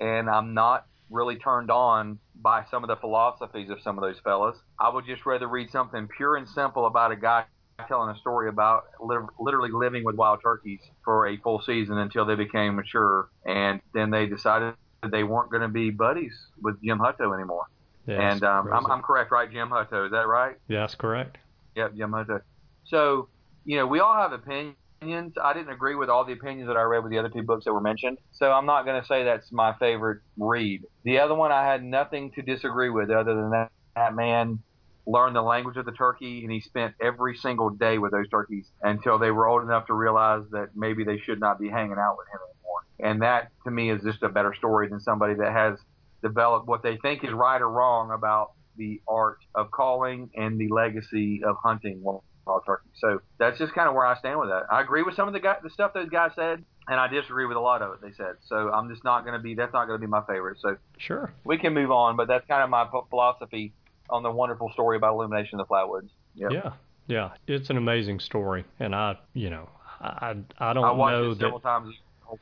and 0.01 0.31
I'm 0.31 0.55
not 0.55 0.87
really 1.11 1.37
turned 1.37 1.71
on 1.71 2.19
by 2.35 2.64
some 2.71 2.85
of 2.85 2.88
the 2.88 2.97
philosophies 2.97 3.71
of 3.71 3.79
some 3.83 3.99
of 3.99 4.03
those 4.03 4.16
fellas. 4.23 4.57
I 4.79 4.88
would 4.88 5.07
just 5.07 5.25
rather 5.25 5.49
read 5.49 5.71
something 5.71 6.09
pure 6.16 6.37
and 6.37 6.49
simple 6.49 6.87
about 6.87 7.12
a 7.12 7.16
guy 7.16 7.45
telling 7.89 8.15
a 8.15 8.19
story 8.19 8.49
about 8.49 8.85
lit- 9.01 9.21
literally 9.39 9.71
living 9.71 10.05
with 10.05 10.17
wild 10.17 10.41
turkeys 10.43 10.81
for 11.05 11.27
a 11.29 11.37
full 11.39 11.61
season 11.61 11.99
until 11.99 12.25
they 12.25 12.35
became 12.35 12.77
mature, 12.77 13.29
and 13.45 13.81
then 13.95 14.11
they 14.11 14.27
decided 14.27 14.75
that 15.03 15.11
they 15.11 15.23
weren't 15.23 15.51
going 15.51 15.62
to 15.62 15.69
be 15.69 15.91
buddies 15.91 16.35
with 16.62 16.83
Jim 16.83 16.99
Hutto 16.99 17.35
anymore. 17.35 17.67
yeah 18.07 18.33
and 18.33 18.43
um, 18.43 18.73
I'm, 18.73 18.91
I'm 18.91 19.03
correct, 19.03 19.31
right, 19.31 19.51
Jim 19.51 19.69
Hutto? 19.69 20.07
Is 20.07 20.12
that 20.12 20.27
right? 20.27 20.57
yeah, 20.69 20.81
that's 20.81 20.95
correct. 20.95 21.39
Yep, 21.75 21.95
Hutto. 21.95 22.41
So, 22.85 23.29
you 23.65 23.77
know, 23.77 23.87
we 23.87 24.01
all 24.01 24.15
have 24.15 24.33
opinions. 24.33 24.77
I 25.03 25.53
didn't 25.53 25.71
agree 25.71 25.95
with 25.95 26.09
all 26.09 26.25
the 26.25 26.33
opinions 26.33 26.69
that 26.69 26.77
I 26.77 26.83
read 26.83 27.03
with 27.03 27.12
the 27.12 27.19
other 27.19 27.29
two 27.29 27.43
books 27.43 27.67
that 27.67 27.73
were 27.75 27.83
mentioned. 27.83 28.17
So 28.33 28.51
I'm 28.51 28.65
not 28.65 28.87
going 28.87 29.01
to 29.01 29.07
say 29.07 29.25
that's 29.25 29.53
my 29.53 29.75
favorite 29.75 30.23
read. 30.39 30.85
The 31.05 31.19
other 31.19 31.35
one 31.35 31.53
I 31.53 31.65
had 31.71 31.85
nothing 31.85 32.31
to 32.33 32.43
disagree 32.43 32.89
with 32.89 33.11
other 33.11 33.35
than 33.35 33.51
that, 33.51 33.71
that 33.95 34.15
man 34.15 34.61
learned 35.07 35.37
the 35.37 35.42
language 35.42 35.77
of 35.77 35.85
the 35.87 35.92
turkey 35.92 36.42
and 36.42 36.51
he 36.53 36.61
spent 36.61 36.95
every 37.01 37.37
single 37.37 37.71
day 37.71 37.99
with 37.99 38.11
those 38.12 38.29
turkeys 38.29 38.66
until 38.83 39.19
they 39.19 39.31
were 39.31 39.47
old 39.47 39.62
enough 39.62 39.87
to 39.87 39.95
realize 39.95 40.42
that 40.51 40.71
maybe 40.75 41.05
they 41.05 41.19
should 41.19 41.38
not 41.38 41.61
be 41.61 41.69
hanging 41.69 41.97
out 41.99 42.16
with 42.19 42.27
him 42.29 42.40
anymore. 42.51 43.12
And 43.12 43.23
that 43.23 43.51
to 43.64 43.71
me 43.71 43.90
is 43.90 44.03
just 44.03 44.23
a 44.23 44.29
better 44.29 44.53
story 44.55 44.88
than 44.88 45.01
somebody 45.01 45.35
that 45.35 45.53
has 45.53 45.79
developed 46.23 46.66
what 46.66 46.83
they 46.83 46.97
think 46.97 47.23
is 47.25 47.33
right 47.33 47.61
or 47.61 47.69
wrong 47.71 48.11
about 48.11 48.53
the 48.77 49.01
art 49.09 49.38
of 49.55 49.71
calling 49.71 50.31
and 50.35 50.59
the 50.59 50.69
legacy 50.69 51.42
of 51.45 51.57
hunting 51.62 52.03
wild 52.03 52.23
turkey. 52.66 52.88
So 52.97 53.21
that's 53.38 53.59
just 53.59 53.73
kind 53.75 53.88
of 53.88 53.95
where 53.95 54.07
I 54.07 54.19
stand 54.19 54.38
with 54.40 54.49
that. 54.49 54.64
I 54.71 54.81
agree 54.81 55.03
with 55.03 55.14
some 55.14 55.29
of 55.29 55.35
the 55.35 55.40
guy, 55.40 55.57
the 55.62 55.71
stuff 55.71 55.92
those 55.95 56.09
guys 56.09 56.33
said, 56.35 56.64
and 56.88 57.01
I 57.01 57.07
disagree 57.09 57.47
with 57.47 57.57
a 57.57 57.61
lot 57.61 57.81
of 57.83 57.92
it 57.95 58.01
they 58.03 58.12
said. 58.16 58.37
So 58.47 58.71
I'm 58.73 58.88
just 58.88 59.05
not 59.05 59.25
going 59.25 59.37
to 59.37 59.42
be 59.42 59.55
that's 59.55 59.73
not 59.73 59.87
going 59.87 60.01
to 60.01 60.07
be 60.07 60.11
my 60.11 60.23
favorite. 60.27 60.59
So 60.61 60.77
Sure. 60.99 61.33
we 61.45 61.59
can 61.59 61.75
move 61.75 61.90
on, 61.90 62.16
but 62.16 62.29
that's 62.29 62.47
kind 62.47 62.62
of 62.62 62.71
my 62.71 62.87
philosophy 63.11 63.73
on 64.11 64.23
the 64.23 64.31
wonderful 64.31 64.71
story 64.73 64.97
about 64.97 65.14
illumination 65.14 65.61
of 65.61 65.66
the 65.69 65.75
flatwoods. 65.75 66.09
Yep. 66.35 66.53
Yeah. 66.53 66.73
Yeah. 67.07 67.31
It's 67.47 67.71
an 67.71 67.77
amazing 67.77 68.21
story. 68.21 68.64
And 68.81 68.95
I, 68.95 69.19
you 69.35 69.51
know, 69.51 69.69
I, 70.01 70.37
I 70.59 70.73
don't 70.73 70.83
know. 70.83 70.88
I 70.88 70.92
watched 70.92 71.12
know 71.12 71.31
it 71.31 71.35
that. 71.35 71.40
several 71.40 71.61
times. 71.61 71.95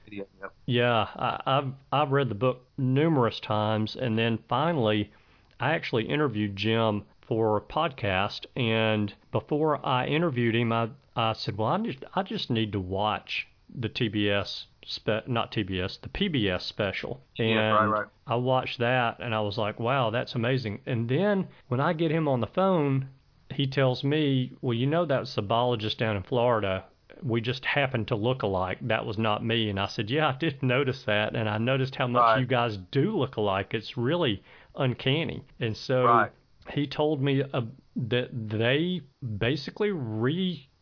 video. 0.05 0.27
Yep. 0.41 0.53
Yeah, 0.67 1.07
I, 1.17 1.41
I've 1.47 1.73
I've 1.93 2.13
read 2.13 2.29
the 2.29 2.35
book 2.35 2.65
numerous 2.79 3.39
times, 3.41 3.97
and 3.97 4.19
then 4.19 4.39
finally, 4.49 5.13
I 5.61 5.73
actually 5.73 6.05
interviewed 6.05 6.57
Jim 6.57 7.05
for 7.27 7.57
a 7.57 7.61
podcast, 7.61 8.47
and 8.57 9.13
before 9.33 9.85
I 9.87 10.07
interviewed 10.07 10.55
him, 10.55 10.73
I 10.73 10.89
I 11.17 11.35
said, 11.35 11.57
well, 11.57 11.69
I 11.69 11.79
just 11.79 12.05
I 12.15 12.23
just 12.23 12.51
need 12.51 12.73
to 12.73 12.81
watch 12.81 13.47
the 13.75 13.89
TBS 13.89 14.65
spe- 14.87 15.27
not 15.27 15.53
TBS, 15.53 16.01
the 16.01 16.09
PBS 16.09 16.63
special, 16.63 17.21
and 17.39 17.49
Yeah, 17.51 17.71
right, 17.71 17.87
right. 17.87 18.07
I 18.27 18.37
watched 18.37 18.79
that, 18.79 19.19
and 19.21 19.35
I 19.35 19.41
was 19.41 19.59
like, 19.59 19.79
wow, 19.81 20.11
that's 20.11 20.35
amazing. 20.35 20.81
And 20.87 21.09
then 21.09 21.49
when 21.69 21.81
I 21.81 21.93
get 21.93 22.11
him 22.11 22.29
on 22.29 22.41
the 22.41 22.47
phone, 22.47 23.09
he 23.51 23.67
tells 23.67 24.03
me, 24.05 24.53
well, 24.63 24.75
you 24.75 24.87
know, 24.87 25.05
that's 25.05 25.37
a 25.37 25.43
biologist 25.43 25.99
down 25.99 26.17
in 26.17 26.23
Florida 26.23 26.85
we 27.23 27.41
just 27.41 27.65
happened 27.65 28.09
to 28.09 28.17
look 28.17 28.43
alike. 28.43 28.77
That 28.83 29.07
was 29.07 29.17
not 29.17 29.43
me. 29.45 29.71
And 29.71 29.81
I 29.81 29.87
said, 29.87 30.11
Yeah, 30.11 30.29
I 30.29 30.37
did 30.37 30.63
notice 30.63 31.05
that. 31.05 31.35
And 31.35 31.49
I 31.49 31.57
noticed 31.59 31.95
how 31.95 32.07
much 32.07 32.21
Right. 32.21 32.41
you 32.41 32.45
guys 32.47 32.77
do 32.91 33.17
look 33.17 33.37
alike. 33.37 33.73
It's 33.73 33.97
really 33.97 34.43
uncanny. 34.75 35.43
And 35.61 35.75
so 35.77 36.29
he 36.71 36.87
told 36.87 37.23
me 37.23 37.43
uh, 37.43 37.63
that 37.97 38.29
they 38.33 39.01
basically 39.39 39.91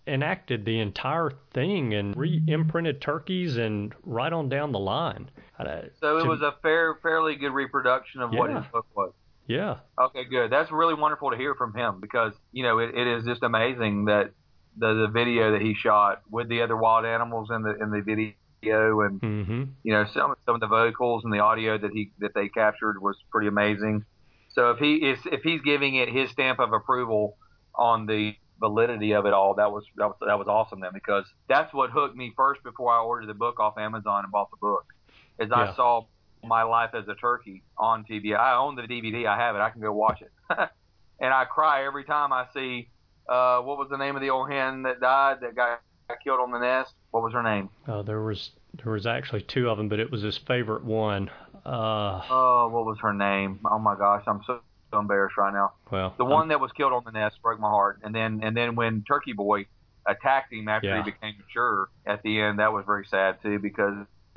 reenacted 0.07 0.65
the 0.65 0.81
entire 0.81 1.31
thing 1.53 1.95
and 1.95 2.17
re 2.17 2.43
imprinted 2.47 3.01
turkeys 3.01 3.57
and 3.57 3.95
right 4.05 4.33
on 4.33 4.49
down 4.49 4.73
the 4.73 4.79
line. 4.79 5.31
Uh, 5.59 5.83
So 6.01 6.19
it 6.19 6.23
to- 6.23 6.29
was 6.29 6.43
a 6.43 6.53
fair, 6.63 6.97
fairly 7.03 7.37
good 7.37 7.53
reproduction 7.53 8.21
of 8.21 8.31
what 8.33 8.51
Yeah. 8.51 8.63
his 8.63 8.67
book 8.73 8.87
was. 8.97 9.13
Yeah. 9.47 9.79
Okay, 9.99 10.25
good. 10.25 10.51
That's 10.51 10.71
really 10.71 10.95
wonderful 10.95 11.31
to 11.31 11.37
hear 11.37 11.55
from 11.55 11.75
him 11.75 12.01
because 12.01 12.33
you 12.53 12.63
know 12.63 12.79
it, 12.79 12.95
it 12.95 13.07
is 13.07 13.25
just 13.25 13.43
amazing 13.43 14.07
that 14.07 14.31
the 14.77 14.95
the 14.95 15.09
video 15.09 15.53
that 15.53 15.61
he 15.61 15.75
shot 15.75 16.23
with 16.31 16.49
the 16.49 16.63
other 16.63 16.77
wild 16.77 17.05
animals 17.05 17.51
in 17.51 17.63
the 17.63 17.75
in 17.81 17.91
the 17.91 18.01
video 18.01 19.01
and 19.03 19.21
hmm 19.21 19.65
you 19.83 19.93
know 19.93 20.05
some 20.07 20.35
some 20.47 20.55
of 20.55 20.61
the 20.61 20.67
vocals 20.69 21.25
and 21.25 21.33
the 21.33 21.41
audio 21.41 21.77
that 21.77 21.91
he 21.93 22.13
that 22.21 22.33
they 22.35 22.49
captured 22.49 23.01
was 23.03 23.17
pretty 23.31 23.49
amazing. 23.49 24.05
So 24.49 24.71
if 24.71 24.79
he 24.79 24.97
is 24.97 25.19
if 25.27 25.43
he's 25.43 25.61
giving 25.61 25.97
it 25.97 26.09
his 26.09 26.31
stamp 26.31 26.59
of 26.61 26.73
approval 26.73 27.37
on 27.75 28.07
the 28.07 28.37
validity 28.63 29.13
of 29.13 29.27
it 29.27 29.33
all, 29.33 29.55
that 29.55 29.71
was 29.71 29.85
that 29.97 30.07
was, 30.07 30.17
that 30.27 30.39
was 30.39 30.47
awesome 30.49 30.81
then 30.81 30.93
because 30.95 31.25
that's 31.49 31.75
what 31.75 31.91
hooked 31.91 32.17
me 32.17 32.33
first 32.37 32.63
before 32.63 32.93
I 32.93 33.01
ordered 33.01 33.27
the 33.27 33.35
book 33.35 33.59
off 33.61 33.77
Amazon 33.77 34.25
and 34.25 34.33
bought 34.33 34.51
the 34.51 34.57
book. 34.57 34.85
Is 35.39 35.49
Yeah. 35.51 35.73
I 35.73 35.75
saw 35.75 36.07
My 36.45 36.63
Life 36.63 36.91
as 36.95 37.09
a 37.09 37.15
Turkey 37.15 37.63
on 37.77 38.05
TV. 38.05 38.37
I 38.37 38.57
own 38.57 38.77
the 38.77 38.83
DVD. 38.83 39.27
I 39.27 39.37
have 39.37 39.57
it. 39.57 39.61
I 39.61 39.71
can 39.71 39.81
go 39.81 39.93
watch 39.93 40.23
it. 40.23 40.31
and 41.21 41.35
I 41.35 41.45
cry 41.45 41.85
every 41.85 42.05
time 42.05 42.33
I 42.33 42.47
see 42.55 42.89
uh, 43.29 43.61
what 43.61 43.79
was 43.79 43.89
the 43.91 43.97
name 43.97 44.17
of 44.17 44.23
the 44.23 44.31
old 44.31 44.51
hen 44.51 44.83
that 44.83 45.01
died 45.01 45.39
that 45.41 45.55
got, 45.55 45.81
got 46.09 46.19
killed 46.23 46.41
on 46.41 46.51
the 46.53 46.59
nest? 46.59 46.95
What 47.11 47.23
was 47.23 47.33
her 47.33 47.43
name? 47.43 47.69
Uh, 47.87 48.03
there 48.03 48.21
was 48.21 48.51
there 48.83 48.93
was 48.93 49.07
actually 49.07 49.43
two 49.43 49.69
of 49.69 49.77
them, 49.79 49.89
but 49.89 50.01
it 50.01 50.11
was 50.11 50.23
his 50.23 50.39
favorite 50.39 50.85
one. 50.85 51.31
Uh, 51.65 52.23
oh, 52.31 52.69
what 52.73 52.87
was 52.87 52.99
her 53.01 53.13
name? 53.13 53.61
Oh 53.71 53.79
my 53.79 53.97
gosh, 53.97 54.25
I'm 54.27 54.41
so, 54.47 54.61
so 54.93 55.01
embarrassed 55.01 55.37
right 55.37 55.53
now. 55.53 55.73
Well, 55.91 56.15
the 56.17 56.25
one 56.25 56.43
I'm, 56.43 56.49
that 56.49 56.61
was 56.61 56.71
killed 56.73 56.93
on 56.93 57.03
the 57.05 57.11
nest 57.11 57.43
broke 57.43 57.59
my 57.59 57.69
heart, 57.69 58.01
and 58.05 58.15
then 58.15 58.41
and 58.43 58.57
then 58.57 58.77
when 58.77 59.03
Turkey 59.03 59.33
Boy 59.33 59.67
attacked 60.07 60.53
him 60.53 60.69
after 60.69 60.89
yeah. 60.89 61.03
he 61.03 61.11
became 61.11 61.35
mature 61.39 61.89
at 62.07 62.23
the 62.23 62.41
end, 62.41 62.59
that 62.59 62.73
was 62.73 62.85
very 62.87 63.07
sad 63.07 63.43
too 63.43 63.59
because 63.59 63.95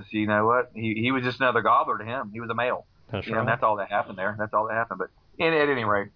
you 0.09 0.27
know 0.27 0.45
what? 0.45 0.71
He 0.73 0.95
he 0.95 1.11
was 1.11 1.23
just 1.23 1.39
another 1.39 1.61
gobbler 1.61 1.97
to 1.97 2.05
him. 2.05 2.31
He 2.33 2.39
was 2.39 2.49
a 2.49 2.55
male. 2.55 2.85
That's 3.11 3.27
you 3.27 3.35
right. 3.35 3.41
Know, 3.41 3.45
that's 3.45 3.63
all 3.63 3.77
that 3.77 3.89
happened 3.89 4.17
there. 4.17 4.35
That's 4.37 4.53
all 4.53 4.67
that 4.67 4.73
happened. 4.73 4.99
But 4.99 5.09
in, 5.37 5.53
at 5.53 5.69
any 5.69 5.83
rate. 5.83 6.09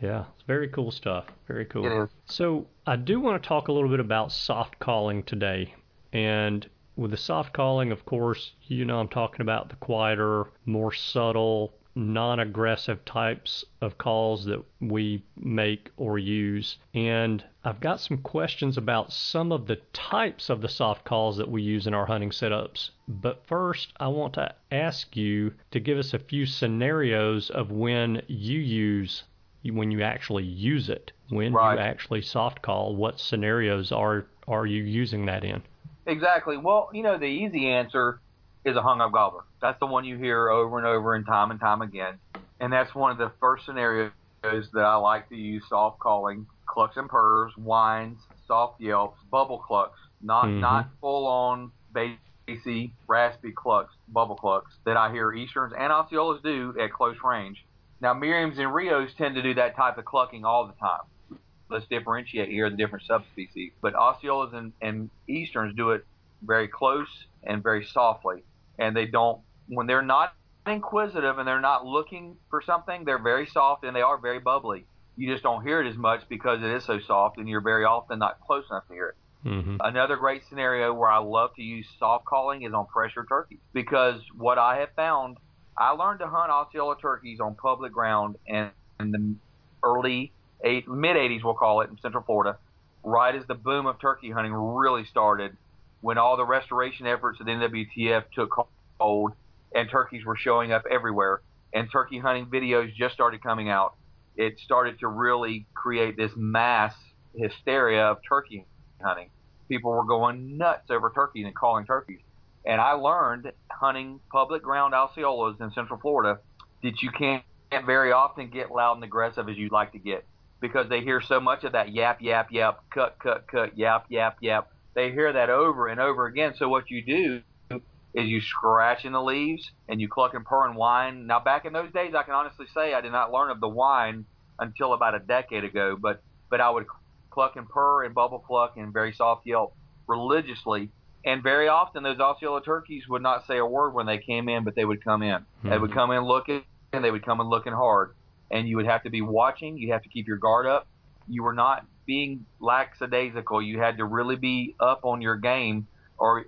Yeah, 0.00 0.24
it's 0.34 0.44
very 0.46 0.68
cool 0.68 0.90
stuff. 0.90 1.24
Very 1.48 1.64
cool. 1.64 1.86
It 1.86 2.04
is. 2.04 2.10
So 2.26 2.66
I 2.86 2.96
do 2.96 3.18
want 3.18 3.42
to 3.42 3.48
talk 3.48 3.68
a 3.68 3.72
little 3.72 3.88
bit 3.88 4.00
about 4.00 4.30
soft 4.30 4.78
calling 4.78 5.22
today. 5.22 5.74
And 6.12 6.68
with 6.96 7.10
the 7.10 7.16
soft 7.16 7.52
calling, 7.52 7.92
of 7.92 8.04
course, 8.04 8.52
you 8.62 8.84
know 8.84 8.98
I'm 8.98 9.08
talking 9.08 9.40
about 9.40 9.68
the 9.68 9.76
quieter, 9.76 10.46
more 10.64 10.92
subtle, 10.92 11.72
non 11.96 12.38
aggressive 12.38 13.02
types 13.06 13.64
of 13.80 13.96
calls 13.96 14.44
that 14.44 14.62
we 14.80 15.24
make 15.36 15.90
or 15.96 16.18
use. 16.18 16.76
And 16.94 17.42
I've 17.64 17.80
got 17.80 18.00
some 18.00 18.18
questions 18.18 18.76
about 18.76 19.12
some 19.12 19.50
of 19.50 19.66
the 19.66 19.76
types 19.94 20.50
of 20.50 20.60
the 20.60 20.68
soft 20.68 21.04
calls 21.04 21.38
that 21.38 21.50
we 21.50 21.62
use 21.62 21.86
in 21.86 21.94
our 21.94 22.06
hunting 22.06 22.30
setups. 22.30 22.90
But 23.08 23.46
first, 23.46 23.94
I 23.98 24.08
want 24.08 24.34
to 24.34 24.54
ask 24.70 25.16
you 25.16 25.54
to 25.70 25.80
give 25.80 25.98
us 25.98 26.12
a 26.12 26.18
few 26.18 26.44
scenarios 26.44 27.48
of 27.50 27.70
when 27.70 28.22
you 28.28 28.60
use 28.60 29.24
when 29.64 29.90
you 29.90 30.00
actually 30.00 30.44
use 30.44 30.88
it 30.88 31.10
when 31.28 31.52
right. 31.52 31.74
you 31.74 31.80
actually 31.80 32.22
soft 32.22 32.62
call 32.62 32.94
what 32.94 33.18
scenarios 33.18 33.90
are 33.90 34.26
are 34.46 34.64
you 34.64 34.84
using 34.84 35.26
that 35.26 35.42
in 35.42 35.60
exactly 36.06 36.56
well 36.56 36.88
you 36.92 37.02
know 37.02 37.18
the 37.18 37.26
easy 37.26 37.66
answer 37.66 38.20
is 38.66 38.76
a 38.76 38.82
hung 38.82 39.00
up 39.00 39.12
gobbler 39.12 39.44
that's 39.60 39.78
the 39.80 39.86
one 39.86 40.04
you 40.04 40.16
hear 40.16 40.48
over 40.50 40.78
and 40.78 40.86
over 40.86 41.14
and 41.14 41.26
time 41.26 41.50
and 41.50 41.60
time 41.60 41.82
again 41.82 42.14
and 42.60 42.72
that's 42.72 42.94
one 42.94 43.10
of 43.10 43.18
the 43.18 43.32
first 43.40 43.64
scenarios 43.64 44.12
that 44.42 44.84
i 44.84 44.96
like 44.96 45.28
to 45.28 45.36
use 45.36 45.62
soft 45.68 45.98
calling 45.98 46.46
clucks 46.66 46.96
and 46.96 47.08
purrs 47.08 47.52
whines 47.56 48.18
soft 48.46 48.80
yelps 48.80 49.18
bubble 49.30 49.58
clucks 49.58 49.98
not 50.20 50.44
mm-hmm. 50.44 50.60
not 50.60 50.88
full 51.00 51.26
on 51.26 51.70
bassy 51.92 52.92
raspy 53.06 53.52
clucks 53.52 53.94
bubble 54.08 54.36
clucks 54.36 54.72
that 54.84 54.96
i 54.96 55.10
hear 55.10 55.32
easterns 55.32 55.72
and 55.78 55.92
osceolas 55.92 56.42
do 56.42 56.74
at 56.80 56.92
close 56.92 57.16
range 57.24 57.64
now, 58.00 58.12
Merriams 58.12 58.58
and 58.58 58.72
Rios 58.74 59.10
tend 59.16 59.36
to 59.36 59.42
do 59.42 59.54
that 59.54 59.74
type 59.76 59.98
of 59.98 60.04
clucking 60.04 60.44
all 60.44 60.66
the 60.66 60.74
time. 60.74 61.40
Let's 61.68 61.86
differentiate 61.86 62.48
here 62.48 62.68
the 62.70 62.76
different 62.76 63.06
subspecies. 63.06 63.72
But 63.80 63.94
Osceolas 63.94 64.54
and, 64.54 64.72
and 64.82 65.10
Easterns 65.26 65.74
do 65.74 65.90
it 65.90 66.04
very 66.42 66.68
close 66.68 67.08
and 67.42 67.62
very 67.62 67.86
softly. 67.92 68.44
And 68.78 68.96
they 68.96 69.06
don't, 69.06 69.40
when 69.68 69.86
they're 69.86 70.02
not 70.02 70.34
inquisitive 70.66 71.38
and 71.38 71.46
they're 71.46 71.60
not 71.60 71.86
looking 71.86 72.36
for 72.50 72.62
something, 72.62 73.04
they're 73.04 73.22
very 73.22 73.46
soft 73.46 73.84
and 73.84 73.94
they 73.94 74.02
are 74.02 74.18
very 74.18 74.38
bubbly. 74.40 74.86
You 75.16 75.30
just 75.30 75.42
don't 75.42 75.62
hear 75.62 75.80
it 75.80 75.88
as 75.88 75.96
much 75.96 76.28
because 76.28 76.62
it 76.62 76.70
is 76.70 76.84
so 76.84 77.00
soft 77.00 77.38
and 77.38 77.48
you're 77.48 77.60
very 77.60 77.84
often 77.84 78.18
not 78.18 78.40
close 78.40 78.64
enough 78.70 78.86
to 78.88 78.94
hear 78.94 79.08
it. 79.08 79.48
Mm-hmm. 79.48 79.76
Another 79.80 80.16
great 80.16 80.42
scenario 80.48 80.92
where 80.92 81.08
I 81.08 81.18
love 81.18 81.54
to 81.56 81.62
use 81.62 81.86
soft 81.98 82.24
calling 82.24 82.62
is 82.62 82.72
on 82.72 82.86
pressure 82.86 83.24
turkeys 83.28 83.60
because 83.72 84.20
what 84.36 84.58
I 84.58 84.80
have 84.80 84.90
found 84.96 85.38
I 85.78 85.90
learned 85.90 86.20
to 86.20 86.26
hunt 86.26 86.50
Osceola 86.50 86.96
turkeys 87.00 87.38
on 87.40 87.54
public 87.54 87.92
ground 87.92 88.36
in, 88.46 88.70
in 88.98 89.10
the 89.10 89.34
early 89.82 90.32
eight, 90.64 90.88
mid 90.88 91.16
80s, 91.16 91.44
we'll 91.44 91.54
call 91.54 91.82
it, 91.82 91.90
in 91.90 91.98
Central 92.00 92.24
Florida, 92.24 92.58
right 93.04 93.34
as 93.34 93.44
the 93.46 93.54
boom 93.54 93.86
of 93.86 94.00
turkey 94.00 94.30
hunting 94.30 94.54
really 94.54 95.04
started, 95.04 95.56
when 96.00 96.18
all 96.18 96.36
the 96.36 96.44
restoration 96.44 97.06
efforts 97.06 97.40
of 97.40 97.46
the 97.46 97.52
NWTF 97.52 98.24
took 98.34 98.68
hold 99.00 99.32
and 99.74 99.88
turkeys 99.90 100.24
were 100.24 100.36
showing 100.36 100.72
up 100.72 100.84
everywhere, 100.90 101.40
and 101.72 101.90
turkey 101.90 102.18
hunting 102.18 102.46
videos 102.46 102.94
just 102.94 103.14
started 103.14 103.42
coming 103.42 103.68
out. 103.68 103.94
It 104.36 104.58
started 104.60 105.00
to 105.00 105.08
really 105.08 105.66
create 105.74 106.16
this 106.16 106.32
mass 106.36 106.94
hysteria 107.34 108.06
of 108.06 108.18
turkey 108.26 108.66
hunting. 109.02 109.30
People 109.68 109.90
were 109.90 110.04
going 110.04 110.56
nuts 110.56 110.90
over 110.90 111.10
turkeys 111.14 111.44
and 111.44 111.54
calling 111.54 111.86
turkeys. 111.86 112.20
And 112.64 112.80
I 112.80 112.92
learned 112.92 113.52
hunting 113.70 114.20
public 114.30 114.62
ground 114.62 114.94
Osceolas 114.94 115.60
in 115.60 115.70
Central 115.72 115.98
Florida 116.00 116.38
that 116.82 117.02
you 117.02 117.10
can't 117.10 117.44
very 117.84 118.12
often 118.12 118.50
get 118.50 118.70
loud 118.70 118.96
and 118.96 119.04
aggressive 119.04 119.48
as 119.48 119.56
you'd 119.56 119.72
like 119.72 119.92
to 119.92 119.98
get 119.98 120.24
because 120.60 120.88
they 120.88 121.00
hear 121.00 121.20
so 121.20 121.40
much 121.40 121.64
of 121.64 121.72
that 121.72 121.92
yap, 121.92 122.20
yap, 122.20 122.50
yap, 122.50 122.82
cut, 122.90 123.18
cut, 123.18 123.46
cut, 123.46 123.76
yap, 123.76 124.06
yap, 124.08 124.38
yap. 124.40 124.70
They 124.96 125.12
hear 125.12 125.32
that 125.32 125.48
over 125.48 125.86
and 125.86 126.00
over 126.00 126.26
again. 126.26 126.54
So 126.56 126.68
what 126.68 126.90
you 126.90 127.02
do 127.02 127.42
is 127.70 128.28
you 128.28 128.40
scratch 128.40 129.04
in 129.04 129.12
the 129.12 129.22
leaves 129.22 129.70
and 129.88 130.00
you 130.00 130.08
cluck 130.08 130.34
and 130.34 130.44
purr 130.44 130.66
and 130.66 130.74
whine. 130.74 131.28
Now, 131.28 131.38
back 131.38 131.64
in 131.64 131.72
those 131.72 131.92
days, 131.92 132.14
I 132.16 132.24
can 132.24 132.34
honestly 132.34 132.66
say 132.74 132.94
I 132.94 133.00
did 133.00 133.12
not 133.12 133.30
learn 133.30 133.50
of 133.50 133.60
the 133.60 133.68
whine 133.68 134.24
until 134.58 134.92
about 134.92 135.14
a 135.14 135.20
decade 135.20 135.62
ago, 135.62 135.96
but, 136.00 136.20
but 136.50 136.60
I 136.60 136.70
would 136.70 136.86
cluck 137.30 137.54
and 137.54 137.68
purr 137.68 138.02
and 138.02 138.12
bubble 138.12 138.40
cluck 138.40 138.76
and 138.76 138.92
very 138.92 139.12
soft 139.12 139.46
yelp 139.46 139.76
religiously 140.08 140.90
and 141.26 141.42
very 141.42 141.66
often 141.66 142.04
those 142.04 142.20
Osceola 142.20 142.62
turkeys 142.62 143.08
would 143.08 143.20
not 143.20 143.46
say 143.48 143.58
a 143.58 143.66
word 143.66 143.90
when 143.90 144.06
they 144.06 144.18
came 144.18 144.48
in, 144.48 144.62
but 144.62 144.76
they 144.76 144.84
would 144.84 145.02
come 145.02 145.22
in. 145.22 145.40
Mm-hmm. 145.40 145.70
They 145.70 145.78
would 145.78 145.92
come 145.92 146.12
in 146.12 146.22
looking, 146.22 146.62
and 146.92 147.04
they 147.04 147.10
would 147.10 147.24
come 147.24 147.40
in 147.40 147.48
looking 147.48 147.72
hard. 147.72 148.14
And 148.52 148.68
you 148.68 148.76
would 148.76 148.86
have 148.86 149.02
to 149.02 149.10
be 149.10 149.22
watching. 149.22 149.76
You 149.76 149.92
have 149.92 150.04
to 150.04 150.08
keep 150.08 150.28
your 150.28 150.36
guard 150.36 150.66
up. 150.66 150.86
You 151.26 151.42
were 151.42 151.52
not 151.52 151.84
being 152.06 152.46
lackadaisical. 152.60 153.60
You 153.62 153.80
had 153.80 153.98
to 153.98 154.04
really 154.04 154.36
be 154.36 154.74
up 154.80 155.00
on 155.04 155.20
your 155.20 155.36
game. 155.36 155.86
Or 156.18 156.46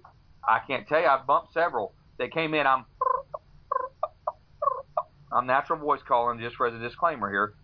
I 0.48 0.60
can't 0.66 0.86
tell 0.86 1.00
you, 1.00 1.06
I've 1.06 1.26
bumped 1.26 1.52
several. 1.52 1.92
They 2.16 2.28
came 2.28 2.54
in. 2.54 2.66
I'm 2.66 2.84
I'm 5.30 5.46
natural 5.46 5.78
voice 5.78 6.00
calling 6.06 6.40
just 6.40 6.56
for 6.56 6.66
a 6.66 6.78
disclaimer 6.78 7.30
here. 7.30 7.54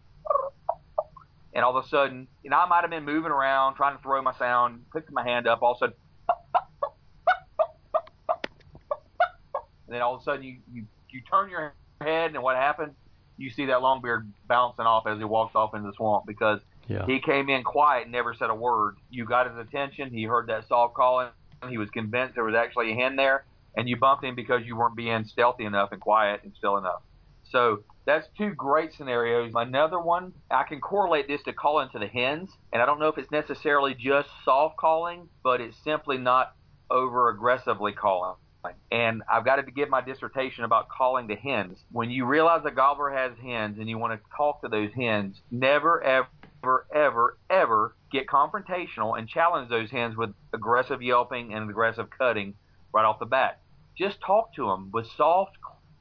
And 1.55 1.65
all 1.65 1.77
of 1.77 1.85
a 1.85 1.89
sudden, 1.89 2.27
you 2.43 2.51
know, 2.51 2.59
I 2.59 2.67
might 2.67 2.83
have 2.83 2.91
been 2.91 3.05
moving 3.05 3.31
around 3.31 3.77
trying 3.77 3.97
to 3.97 4.03
throw 4.03 4.21
my 4.21 4.35
sound, 4.35 4.85
picked 4.93 5.11
my 5.13 5.23
hand 5.23 5.47
up. 5.47 5.63
All 5.63 5.73
of 5.73 5.77
a 5.77 5.79
sudden, 5.79 5.97
and 9.87 9.95
then 9.95 10.03
all 10.03 10.15
of 10.17 10.21
a 10.21 10.25
sudden 10.25 10.43
you, 10.43 10.57
you, 10.73 10.85
you 11.11 11.21
turn 11.23 11.51
your 11.51 11.75
head 12.01 12.35
and 12.35 12.43
what 12.43 12.57
happened? 12.57 12.95
You 13.37 13.51
see 13.51 13.67
that 13.67 13.83
long 13.83 14.03
beard 14.03 14.33
bouncing 14.47 14.85
off 14.85 15.07
as 15.07 15.19
he 15.19 15.25
walks 15.25 15.55
off 15.55 15.75
into 15.75 15.89
the 15.89 15.95
swamp 15.95 16.25
because 16.27 16.61
yeah. 16.89 17.07
he 17.07 17.21
came 17.21 17.49
in 17.49 17.63
quiet 17.63 18.09
never 18.09 18.35
said 18.35 18.51
a 18.51 18.55
word. 18.55 18.97
You 19.11 19.25
got 19.25 19.51
his 19.51 19.59
attention. 19.59 20.11
He 20.11 20.25
heard 20.25 20.49
that 20.49 20.69
soft 20.69 20.95
calling. 20.95 21.29
He 21.69 21.79
was 21.79 21.91
convinced 21.91 22.35
there 22.35 22.45
was 22.45 22.55
actually 22.55 22.93
a 22.93 22.95
hen 22.95 23.17
there, 23.17 23.45
and 23.77 23.89
you 23.89 23.97
bumped 23.97 24.25
him 24.25 24.35
because 24.35 24.67
you 24.67 24.77
weren't 24.77 24.97
being 24.97 25.25
stealthy 25.25 25.65
enough 25.65 25.93
and 25.93 26.01
quiet 26.01 26.41
and 26.45 26.53
still 26.57 26.77
enough. 26.77 27.03
So 27.51 27.85
that's 28.07 28.27
two 28.37 28.51
great 28.51 28.93
scenarios. 28.93 29.53
Another 29.55 29.99
one, 29.99 30.33
I 30.51 30.65
can 30.65 30.81
correlate 30.81 31.29
this 31.29 31.43
to 31.45 31.53
calling 31.53 31.89
to 31.91 31.99
the 31.99 32.07
hens, 32.07 32.51
and 32.73 32.83
I 32.83 32.87
don't 32.87 32.99
know 32.99 33.09
if 33.09 33.19
it's 33.19 33.31
necessarily 33.31 33.95
just 33.95 34.29
soft 34.45 34.77
calling, 34.77 35.29
but 35.43 35.61
it's 35.61 35.77
simply 35.85 36.19
not 36.19 36.55
over 36.91 37.31
aggressively 37.31 37.93
calling. 37.93 38.37
And 38.91 39.23
I've 39.31 39.45
got 39.45 39.57
to 39.57 39.63
give 39.63 39.91
my 39.91 40.01
dissertation 40.01 40.65
about 40.65 40.89
calling 40.89 41.27
the 41.27 41.35
hens. 41.35 41.79
When 41.93 42.11
you 42.11 42.25
realize 42.25 42.63
a 42.65 42.71
gobbler 42.71 43.11
has 43.11 43.33
hens 43.43 43.79
and 43.79 43.89
you 43.89 43.99
want 43.99 44.19
to 44.19 44.37
talk 44.37 44.63
to 44.63 44.69
those 44.69 44.91
hens, 44.95 45.37
never, 45.51 46.03
ever, 46.03 46.29
ever, 46.65 46.87
ever 46.95 47.39
ever 47.51 47.95
get 48.11 48.27
confrontational 48.27 49.19
and 49.19 49.29
challenge 49.29 49.69
those 49.69 49.91
hens 49.91 50.17
with 50.17 50.31
aggressive 50.53 51.03
yelping 51.03 51.53
and 51.53 51.69
aggressive 51.69 52.09
cutting 52.17 52.55
right 52.93 53.05
off 53.05 53.19
the 53.19 53.27
bat. 53.27 53.61
Just 53.97 54.21
talk 54.21 54.55
to 54.55 54.67
them 54.67 54.91
with 54.93 55.07
soft 55.17 55.57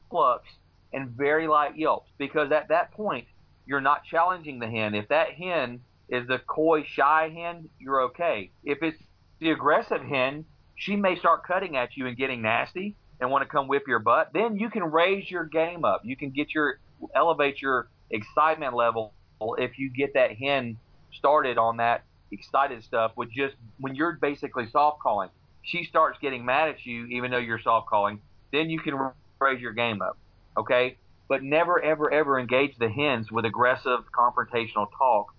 clucks 0.09 0.49
and 0.93 1.09
very 1.09 1.47
light 1.47 1.77
yelps 1.77 2.09
because 2.17 2.51
at 2.51 2.69
that 2.69 2.91
point, 2.91 3.27
you're 3.65 3.81
not 3.81 4.03
challenging 4.05 4.59
the 4.59 4.69
hen. 4.69 4.93
If 4.93 5.09
that 5.09 5.31
hen 5.31 5.81
is 6.09 6.27
the 6.27 6.39
coy, 6.39 6.83
shy 6.83 7.29
hen, 7.33 7.69
you're 7.79 8.03
okay. 8.03 8.51
If 8.63 8.79
it's 8.81 9.01
the 9.39 9.51
aggressive 9.51 10.01
hen, 10.01 10.45
she 10.75 10.95
may 10.95 11.17
start 11.17 11.45
cutting 11.45 11.75
at 11.75 11.95
you 11.97 12.07
and 12.07 12.17
getting 12.17 12.41
nasty 12.41 12.95
and 13.19 13.31
want 13.31 13.43
to 13.43 13.49
come 13.49 13.67
whip 13.67 13.83
your 13.87 13.99
butt. 13.99 14.31
Then 14.33 14.57
you 14.57 14.69
can 14.69 14.83
raise 14.83 15.29
your 15.29 15.45
game 15.45 15.85
up. 15.85 16.01
You 16.03 16.15
can 16.15 16.31
get 16.31 16.53
your 16.53 16.79
elevate 17.15 17.61
your 17.61 17.89
excitement 18.09 18.75
level 18.75 19.13
if 19.57 19.77
you 19.77 19.89
get 19.89 20.13
that 20.13 20.35
hen 20.35 20.77
started 21.13 21.57
on 21.57 21.77
that 21.77 22.03
excited 22.31 22.83
stuff 22.83 23.11
with 23.15 23.31
just 23.31 23.55
when 23.79 23.95
you're 23.95 24.13
basically 24.13 24.67
soft 24.71 24.99
calling. 25.01 25.29
She 25.61 25.83
starts 25.83 26.17
getting 26.19 26.45
mad 26.45 26.69
at 26.69 26.85
you 26.85 27.05
even 27.07 27.31
though 27.31 27.37
you're 27.37 27.61
soft 27.61 27.87
calling. 27.87 28.19
Then 28.51 28.69
you 28.69 28.79
can 28.79 29.11
raise 29.39 29.61
your 29.61 29.73
game 29.73 30.01
up. 30.01 30.17
Okay? 30.57 30.97
But 31.29 31.43
never 31.43 31.81
ever 31.81 32.11
ever 32.11 32.39
engage 32.39 32.77
the 32.77 32.89
hens 32.89 33.31
with 33.31 33.45
aggressive 33.45 33.99
confrontational 34.17 34.87
talk. 34.97 35.33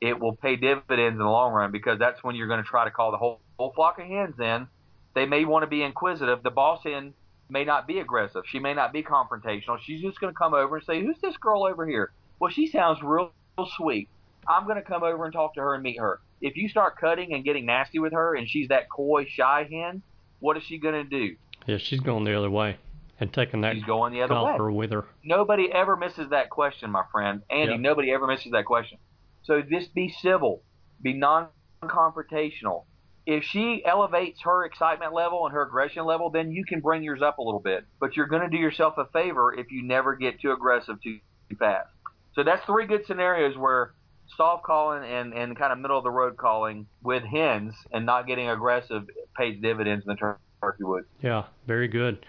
It 0.00 0.18
will 0.18 0.34
pay 0.34 0.56
dividends 0.56 1.14
in 1.14 1.18
the 1.18 1.24
long 1.24 1.52
run 1.52 1.72
because 1.72 1.98
that's 1.98 2.22
when 2.24 2.34
you're 2.34 2.48
going 2.48 2.62
to 2.62 2.68
try 2.68 2.84
to 2.84 2.90
call 2.90 3.10
the 3.10 3.18
whole, 3.18 3.40
whole 3.58 3.72
flock 3.74 3.98
of 3.98 4.06
hens 4.06 4.34
in 4.40 4.66
they 5.14 5.26
may 5.26 5.44
want 5.44 5.62
to 5.62 5.66
be 5.66 5.82
inquisitive. 5.82 6.42
The 6.42 6.50
boss 6.50 6.82
hen 6.84 7.14
may 7.48 7.64
not 7.64 7.86
be 7.86 7.98
aggressive. 7.98 8.44
She 8.46 8.58
may 8.58 8.74
not 8.74 8.92
be 8.92 9.02
confrontational. 9.02 9.78
She's 9.80 10.00
just 10.00 10.20
going 10.20 10.32
to 10.32 10.38
come 10.38 10.54
over 10.54 10.76
and 10.76 10.84
say, 10.84 11.00
"Who's 11.00 11.18
this 11.20 11.36
girl 11.36 11.64
over 11.64 11.86
here?" 11.86 12.12
Well, 12.38 12.50
she 12.50 12.68
sounds 12.68 13.02
real, 13.02 13.32
real 13.32 13.32
sweet. 13.66 14.08
I'm 14.48 14.64
going 14.64 14.76
to 14.76 14.82
come 14.82 15.02
over 15.02 15.24
and 15.24 15.32
talk 15.32 15.54
to 15.54 15.60
her 15.60 15.74
and 15.74 15.82
meet 15.82 15.98
her. 15.98 16.20
If 16.40 16.56
you 16.56 16.68
start 16.68 16.96
cutting 16.98 17.34
and 17.34 17.44
getting 17.44 17.66
nasty 17.66 17.98
with 17.98 18.12
her, 18.12 18.34
and 18.34 18.48
she's 18.48 18.68
that 18.68 18.88
coy, 18.90 19.26
shy 19.28 19.68
hen, 19.70 20.02
what 20.38 20.56
is 20.56 20.62
she 20.62 20.78
going 20.78 20.94
to 20.94 21.04
do? 21.04 21.36
Yeah, 21.66 21.76
she's 21.78 22.00
going 22.00 22.24
the 22.24 22.36
other 22.36 22.50
way 22.50 22.78
and 23.20 23.30
taking 23.32 23.60
that 23.60 23.74
She's 23.74 23.84
going 23.84 24.14
the 24.14 24.22
other 24.22 24.34
way. 24.64 24.72
with 24.72 24.90
her. 24.92 25.04
Nobody 25.22 25.70
ever 25.70 25.94
misses 25.96 26.30
that 26.30 26.48
question, 26.48 26.90
my 26.90 27.02
friend. 27.12 27.42
Andy, 27.50 27.72
Yeah. 27.72 27.78
nobody 27.78 28.10
ever 28.12 28.26
misses 28.26 28.52
that 28.52 28.64
question. 28.64 28.98
So 29.42 29.60
just 29.60 29.94
be 29.94 30.08
civil, 30.08 30.62
be 31.02 31.12
non 31.12 31.48
confrontational. 31.82 32.84
If 33.26 33.44
she 33.44 33.84
elevates 33.84 34.40
her 34.42 34.64
excitement 34.64 35.12
level 35.12 35.44
and 35.44 35.52
her 35.54 35.62
aggression 35.62 36.04
level, 36.04 36.30
then 36.30 36.50
you 36.50 36.64
can 36.64 36.80
bring 36.80 37.02
yours 37.02 37.20
up 37.22 37.38
a 37.38 37.42
little 37.42 37.60
bit. 37.60 37.84
But 38.00 38.16
you're 38.16 38.26
going 38.26 38.42
to 38.42 38.48
do 38.48 38.56
yourself 38.56 38.94
a 38.96 39.04
favor 39.06 39.52
if 39.52 39.70
you 39.70 39.82
never 39.82 40.16
get 40.16 40.40
too 40.40 40.52
aggressive 40.52 41.00
too 41.02 41.18
fast. 41.58 41.90
So 42.34 42.44
that's 42.44 42.64
three 42.64 42.86
good 42.86 43.04
scenarios 43.06 43.56
where 43.56 43.94
soft 44.36 44.64
calling 44.64 45.04
and, 45.04 45.34
and 45.34 45.56
kind 45.56 45.72
of 45.72 45.78
middle 45.78 45.98
of 45.98 46.04
the 46.04 46.10
road 46.10 46.36
calling 46.36 46.86
with 47.02 47.22
hens 47.24 47.74
and 47.92 48.06
not 48.06 48.26
getting 48.26 48.48
aggressive 48.48 49.02
pays 49.36 49.60
dividends 49.60 50.04
in 50.06 50.10
the 50.10 50.16
tur- 50.16 50.38
turkey 50.62 50.84
woods. 50.84 51.06
Yeah, 51.20 51.44
very 51.66 51.88
good. 51.88 52.24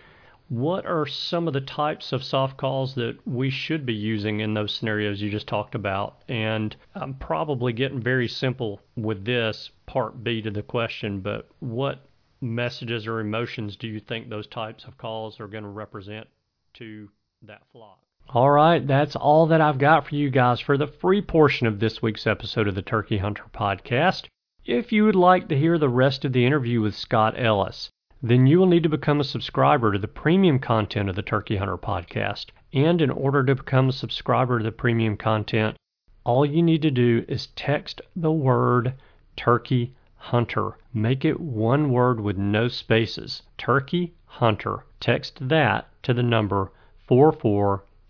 What 0.49 0.85
are 0.85 1.05
some 1.05 1.47
of 1.47 1.53
the 1.53 1.61
types 1.61 2.11
of 2.11 2.23
soft 2.23 2.57
calls 2.57 2.95
that 2.95 3.25
we 3.25 3.49
should 3.49 3.85
be 3.85 3.93
using 3.93 4.41
in 4.41 4.53
those 4.53 4.73
scenarios 4.73 5.21
you 5.21 5.29
just 5.29 5.47
talked 5.47 5.75
about? 5.75 6.23
And 6.27 6.75
I'm 6.93 7.13
probably 7.13 7.71
getting 7.71 8.01
very 8.01 8.27
simple 8.27 8.81
with 8.97 9.23
this 9.23 9.69
part 9.85 10.23
B 10.23 10.41
to 10.41 10.51
the 10.51 10.63
question, 10.63 11.21
but 11.21 11.47
what 11.59 12.05
messages 12.41 13.07
or 13.07 13.19
emotions 13.19 13.77
do 13.77 13.87
you 13.87 13.99
think 13.99 14.27
those 14.27 14.47
types 14.47 14.83
of 14.83 14.97
calls 14.97 15.39
are 15.39 15.47
going 15.47 15.63
to 15.63 15.69
represent 15.69 16.27
to 16.73 17.07
that 17.43 17.61
flock? 17.71 17.99
All 18.29 18.49
right, 18.49 18.85
that's 18.85 19.15
all 19.15 19.47
that 19.47 19.61
I've 19.61 19.77
got 19.77 20.07
for 20.07 20.15
you 20.15 20.29
guys 20.29 20.59
for 20.59 20.77
the 20.77 20.87
free 20.87 21.21
portion 21.21 21.67
of 21.67 21.79
this 21.79 22.01
week's 22.01 22.25
episode 22.25 22.67
of 22.67 22.75
the 22.75 22.81
Turkey 22.81 23.17
Hunter 23.17 23.43
podcast. 23.53 24.27
If 24.65 24.91
you 24.91 25.05
would 25.05 25.15
like 25.15 25.47
to 25.49 25.57
hear 25.57 25.77
the 25.77 25.89
rest 25.89 26.23
of 26.23 26.31
the 26.31 26.45
interview 26.45 26.81
with 26.81 26.95
Scott 26.95 27.33
Ellis, 27.35 27.89
then 28.21 28.45
you 28.45 28.59
will 28.59 28.67
need 28.67 28.83
to 28.83 28.89
become 28.89 29.19
a 29.19 29.23
subscriber 29.23 29.91
to 29.91 29.99
the 29.99 30.07
premium 30.07 30.59
content 30.59 31.09
of 31.09 31.15
the 31.15 31.21
Turkey 31.23 31.57
Hunter 31.57 31.77
podcast. 31.77 32.47
And 32.71 33.01
in 33.01 33.09
order 33.09 33.43
to 33.43 33.55
become 33.55 33.89
a 33.89 33.91
subscriber 33.91 34.59
to 34.59 34.63
the 34.63 34.71
premium 34.71 35.17
content, 35.17 35.75
all 36.23 36.45
you 36.45 36.61
need 36.61 36.83
to 36.83 36.91
do 36.91 37.25
is 37.27 37.47
text 37.47 37.99
the 38.15 38.31
word 38.31 38.93
Turkey 39.35 39.95
Hunter. 40.15 40.77
Make 40.93 41.25
it 41.25 41.39
one 41.39 41.91
word 41.91 42.19
with 42.19 42.37
no 42.37 42.67
spaces. 42.67 43.41
Turkey 43.57 44.13
Hunter. 44.25 44.85
Text 44.99 45.49
that 45.49 45.87
to 46.03 46.13
the 46.13 46.21
number 46.21 46.71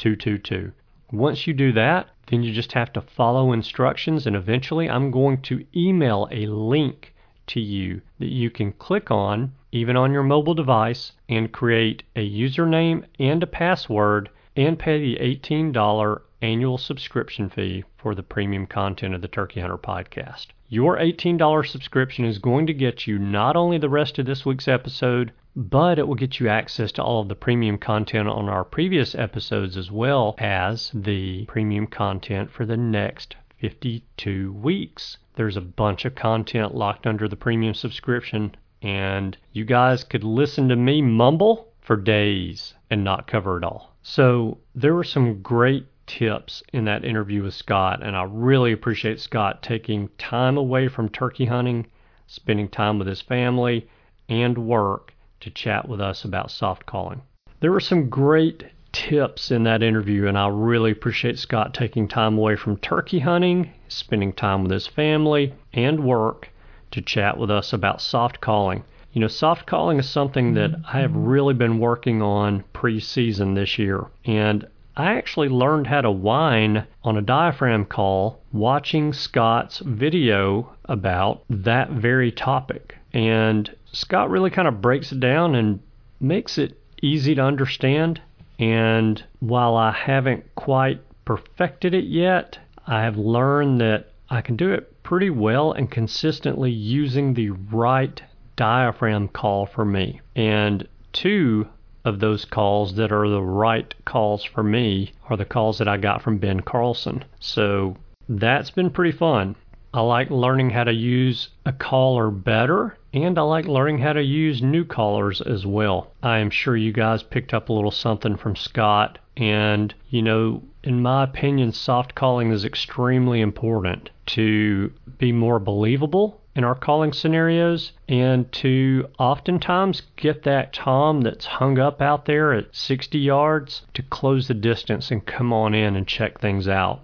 44222. 0.01 0.71
Once 1.11 1.45
you 1.45 1.53
do 1.53 1.71
that, 1.73 2.09
then 2.27 2.41
you 2.41 2.53
just 2.53 2.71
have 2.71 2.91
to 2.93 3.01
follow 3.01 3.51
instructions, 3.51 4.25
and 4.25 4.35
eventually 4.35 4.89
I'm 4.89 5.11
going 5.11 5.41
to 5.43 5.65
email 5.75 6.27
a 6.31 6.47
link 6.47 7.13
to 7.47 7.59
you 7.59 8.01
that 8.19 8.31
you 8.31 8.49
can 8.49 8.71
click 8.71 9.11
on, 9.11 9.51
even 9.71 9.97
on 9.97 10.11
your 10.13 10.23
mobile 10.23 10.53
device, 10.53 11.11
and 11.27 11.51
create 11.51 12.03
a 12.15 12.27
username 12.27 13.03
and 13.19 13.43
a 13.43 13.47
password 13.47 14.29
and 14.55 14.79
pay 14.79 14.99
the 14.99 15.17
$18 15.17 16.21
annual 16.41 16.77
subscription 16.77 17.49
fee 17.49 17.83
for 17.97 18.15
the 18.15 18.23
premium 18.23 18.65
content 18.65 19.13
of 19.13 19.21
the 19.21 19.27
Turkey 19.27 19.59
Hunter 19.59 19.77
podcast. 19.77 20.47
Your 20.69 20.97
$18 20.97 21.67
subscription 21.67 22.25
is 22.25 22.39
going 22.39 22.65
to 22.67 22.73
get 22.73 23.05
you 23.05 23.19
not 23.19 23.55
only 23.55 23.77
the 23.77 23.89
rest 23.89 24.17
of 24.17 24.25
this 24.25 24.45
week's 24.45 24.67
episode, 24.67 25.31
but 25.55 25.99
it 25.99 26.07
will 26.07 26.15
get 26.15 26.39
you 26.39 26.47
access 26.47 26.93
to 26.93 27.03
all 27.03 27.21
of 27.21 27.27
the 27.27 27.35
premium 27.35 27.77
content 27.77 28.27
on 28.27 28.47
our 28.47 28.63
previous 28.63 29.13
episodes 29.13 29.75
as 29.75 29.91
well 29.91 30.33
as 30.37 30.89
the 30.93 31.45
premium 31.45 31.85
content 31.85 32.49
for 32.49 32.65
the 32.65 32.77
next 32.77 33.35
52 33.59 34.53
weeks. 34.53 35.17
There's 35.35 35.57
a 35.57 35.61
bunch 35.61 36.05
of 36.05 36.15
content 36.15 36.73
locked 36.73 37.05
under 37.05 37.27
the 37.27 37.35
premium 37.35 37.73
subscription, 37.73 38.55
and 38.81 39.37
you 39.51 39.65
guys 39.65 40.05
could 40.05 40.23
listen 40.23 40.69
to 40.69 40.75
me 40.75 41.01
mumble 41.01 41.67
for 41.81 41.97
days 41.97 42.73
and 42.89 43.03
not 43.03 43.27
cover 43.27 43.57
it 43.57 43.63
all. 43.63 43.93
So, 44.01 44.57
there 44.73 44.95
were 44.95 45.03
some 45.03 45.41
great 45.41 45.85
tips 46.07 46.63
in 46.71 46.85
that 46.85 47.05
interview 47.05 47.43
with 47.43 47.53
Scott, 47.53 48.01
and 48.01 48.15
I 48.15 48.23
really 48.23 48.71
appreciate 48.71 49.19
Scott 49.19 49.61
taking 49.61 50.09
time 50.17 50.57
away 50.57 50.87
from 50.87 51.09
turkey 51.09 51.45
hunting, 51.45 51.87
spending 52.25 52.69
time 52.69 52.97
with 52.97 53.07
his 53.07 53.21
family 53.21 53.89
and 54.29 54.57
work 54.57 55.13
to 55.41 55.49
chat 55.49 55.87
with 55.87 56.01
us 56.01 56.23
about 56.23 56.51
soft 56.51 56.85
calling. 56.85 57.21
There 57.59 57.71
were 57.71 57.79
some 57.79 58.09
great 58.09 58.63
tips 58.91 59.51
in 59.51 59.63
that 59.63 59.83
interview, 59.83 60.27
and 60.27 60.37
I 60.37 60.47
really 60.47 60.91
appreciate 60.91 61.39
Scott 61.39 61.73
taking 61.73 62.07
time 62.07 62.37
away 62.37 62.55
from 62.55 62.77
turkey 62.77 63.19
hunting, 63.19 63.71
spending 63.87 64.33
time 64.33 64.63
with 64.63 64.71
his 64.71 64.87
family 64.87 65.53
and 65.73 66.03
work 66.03 66.49
to 66.91 67.01
chat 67.01 67.37
with 67.37 67.49
us 67.49 67.73
about 67.73 68.01
soft 68.01 68.41
calling. 68.41 68.83
You 69.13 69.21
know, 69.21 69.27
soft 69.27 69.65
calling 69.65 69.99
is 69.99 70.09
something 70.09 70.53
that 70.55 70.71
mm-hmm. 70.71 70.97
I 70.97 71.01
have 71.01 71.15
really 71.15 71.53
been 71.53 71.79
working 71.79 72.21
on 72.21 72.63
pre-season 72.73 73.53
this 73.53 73.77
year, 73.77 74.05
and 74.25 74.65
I 74.95 75.13
actually 75.13 75.49
learned 75.49 75.87
how 75.87 76.01
to 76.01 76.11
whine 76.11 76.85
on 77.03 77.17
a 77.17 77.21
diaphragm 77.21 77.85
call 77.85 78.41
watching 78.51 79.13
Scott's 79.13 79.79
video 79.79 80.73
about 80.85 81.43
that 81.49 81.91
very 81.91 82.31
topic. 82.31 82.97
And 83.13 83.73
Scott 83.91 84.29
really 84.29 84.49
kind 84.49 84.67
of 84.67 84.81
breaks 84.81 85.11
it 85.11 85.19
down 85.19 85.55
and 85.55 85.79
makes 86.19 86.57
it 86.57 86.77
easy 87.01 87.35
to 87.35 87.41
understand. 87.41 88.21
And 88.59 89.23
while 89.39 89.75
I 89.75 89.91
haven't 89.91 90.55
quite 90.55 91.01
perfected 91.25 91.93
it 91.93 92.05
yet, 92.05 92.57
I 92.85 93.01
have 93.01 93.17
learned 93.17 93.81
that 93.81 94.11
I 94.29 94.41
can 94.41 94.55
do 94.55 94.71
it 94.71 95.03
pretty 95.03 95.29
well 95.29 95.71
and 95.71 95.89
consistently 95.91 96.71
using 96.71 97.33
the 97.33 97.49
right 97.49 98.21
diaphragm 98.55 99.27
call 99.27 99.65
for 99.65 99.83
me. 99.83 100.21
And 100.35 100.87
two 101.11 101.67
of 102.05 102.19
those 102.19 102.45
calls 102.45 102.95
that 102.95 103.11
are 103.11 103.27
the 103.27 103.41
right 103.41 103.93
calls 104.05 104.43
for 104.43 104.63
me 104.63 105.11
are 105.29 105.37
the 105.37 105.45
calls 105.45 105.77
that 105.77 105.87
I 105.87 105.97
got 105.97 106.21
from 106.21 106.37
Ben 106.37 106.61
Carlson. 106.61 107.23
So 107.39 107.97
that's 108.29 108.71
been 108.71 108.89
pretty 108.89 109.11
fun. 109.17 109.55
I 109.93 110.01
like 110.01 110.29
learning 110.29 110.69
how 110.69 110.85
to 110.85 110.93
use 110.93 111.49
a 111.65 111.73
caller 111.73 112.31
better, 112.31 112.97
and 113.13 113.37
I 113.37 113.41
like 113.41 113.65
learning 113.65 113.99
how 113.99 114.13
to 114.13 114.23
use 114.23 114.61
new 114.61 114.85
callers 114.85 115.41
as 115.41 115.65
well. 115.65 116.11
I 116.23 116.37
am 116.37 116.49
sure 116.49 116.77
you 116.77 116.93
guys 116.93 117.23
picked 117.23 117.53
up 117.53 117.67
a 117.67 117.73
little 117.73 117.91
something 117.91 118.37
from 118.37 118.55
Scott, 118.55 119.19
and 119.35 119.93
you 120.09 120.21
know, 120.21 120.63
in 120.83 121.01
my 121.01 121.23
opinion, 121.23 121.73
soft 121.73 122.15
calling 122.15 122.51
is 122.51 122.63
extremely 122.63 123.41
important 123.41 124.09
to 124.27 124.93
be 125.17 125.31
more 125.31 125.59
believable 125.59 126.39
in 126.55 126.63
our 126.63 126.75
calling 126.75 127.13
scenarios 127.13 127.91
and 128.07 128.51
to 128.51 129.07
oftentimes 129.19 130.03
get 130.15 130.43
that 130.43 130.73
Tom 130.73 131.21
that's 131.21 131.45
hung 131.45 131.79
up 131.79 132.01
out 132.01 132.25
there 132.25 132.53
at 132.53 132.75
60 132.75 133.17
yards 133.17 133.81
to 133.93 134.01
close 134.03 134.47
the 134.47 134.53
distance 134.53 135.11
and 135.11 135.25
come 135.25 135.53
on 135.53 135.73
in 135.73 135.95
and 135.95 136.07
check 136.07 136.39
things 136.39 136.67
out. 136.67 137.01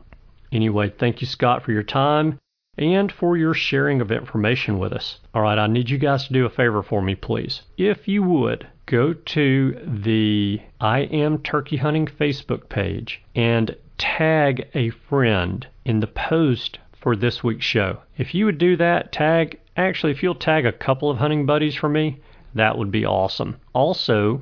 Anyway, 0.52 0.89
thank 0.89 1.22
you, 1.22 1.28
Scott, 1.28 1.63
for 1.63 1.72
your 1.72 1.84
time 1.84 2.39
and 2.78 3.12
for 3.12 3.38
your 3.38 3.54
sharing 3.54 4.02
of 4.02 4.12
information 4.12 4.78
with 4.78 4.94
us. 4.94 5.20
All 5.34 5.42
right, 5.42 5.58
I 5.58 5.68
need 5.68 5.90
you 5.90 5.98
guys 5.98 6.28
to 6.28 6.34
do 6.34 6.46
a 6.46 6.50
favor 6.50 6.84
for 6.84 7.02
me, 7.02 7.16
please. 7.16 7.62
If 7.78 8.08
you 8.08 8.24
would, 8.24 8.68
go 8.86 9.13
to 9.13 9.80
the 10.04 10.62
I 10.80 11.00
Am 11.00 11.40
Turkey 11.40 11.78
Hunting 11.78 12.06
Facebook 12.06 12.70
page 12.70 13.22
and 13.36 13.76
tag 13.98 14.68
a 14.74 14.90
friend 14.90 15.68
in 15.86 16.00
the 16.00 16.08
post 16.08 16.80
for 17.00 17.16
this 17.16 17.44
week's 17.44 17.66
show. 17.66 18.00
If 18.18 18.34
you 18.36 18.46
would 18.46 18.58
do 18.58 18.76
that, 18.78 19.12
tag, 19.12 19.60
actually, 19.76 20.12
if 20.12 20.22
you'll 20.22 20.36
tag 20.36 20.66
a 20.66 20.72
couple 20.72 21.10
of 21.10 21.18
hunting 21.18 21.46
buddies 21.46 21.76
for 21.76 21.90
me, 21.90 22.20
that 22.54 22.78
would 22.78 22.92
be 22.92 23.06
awesome. 23.06 23.58
Also, 23.74 24.42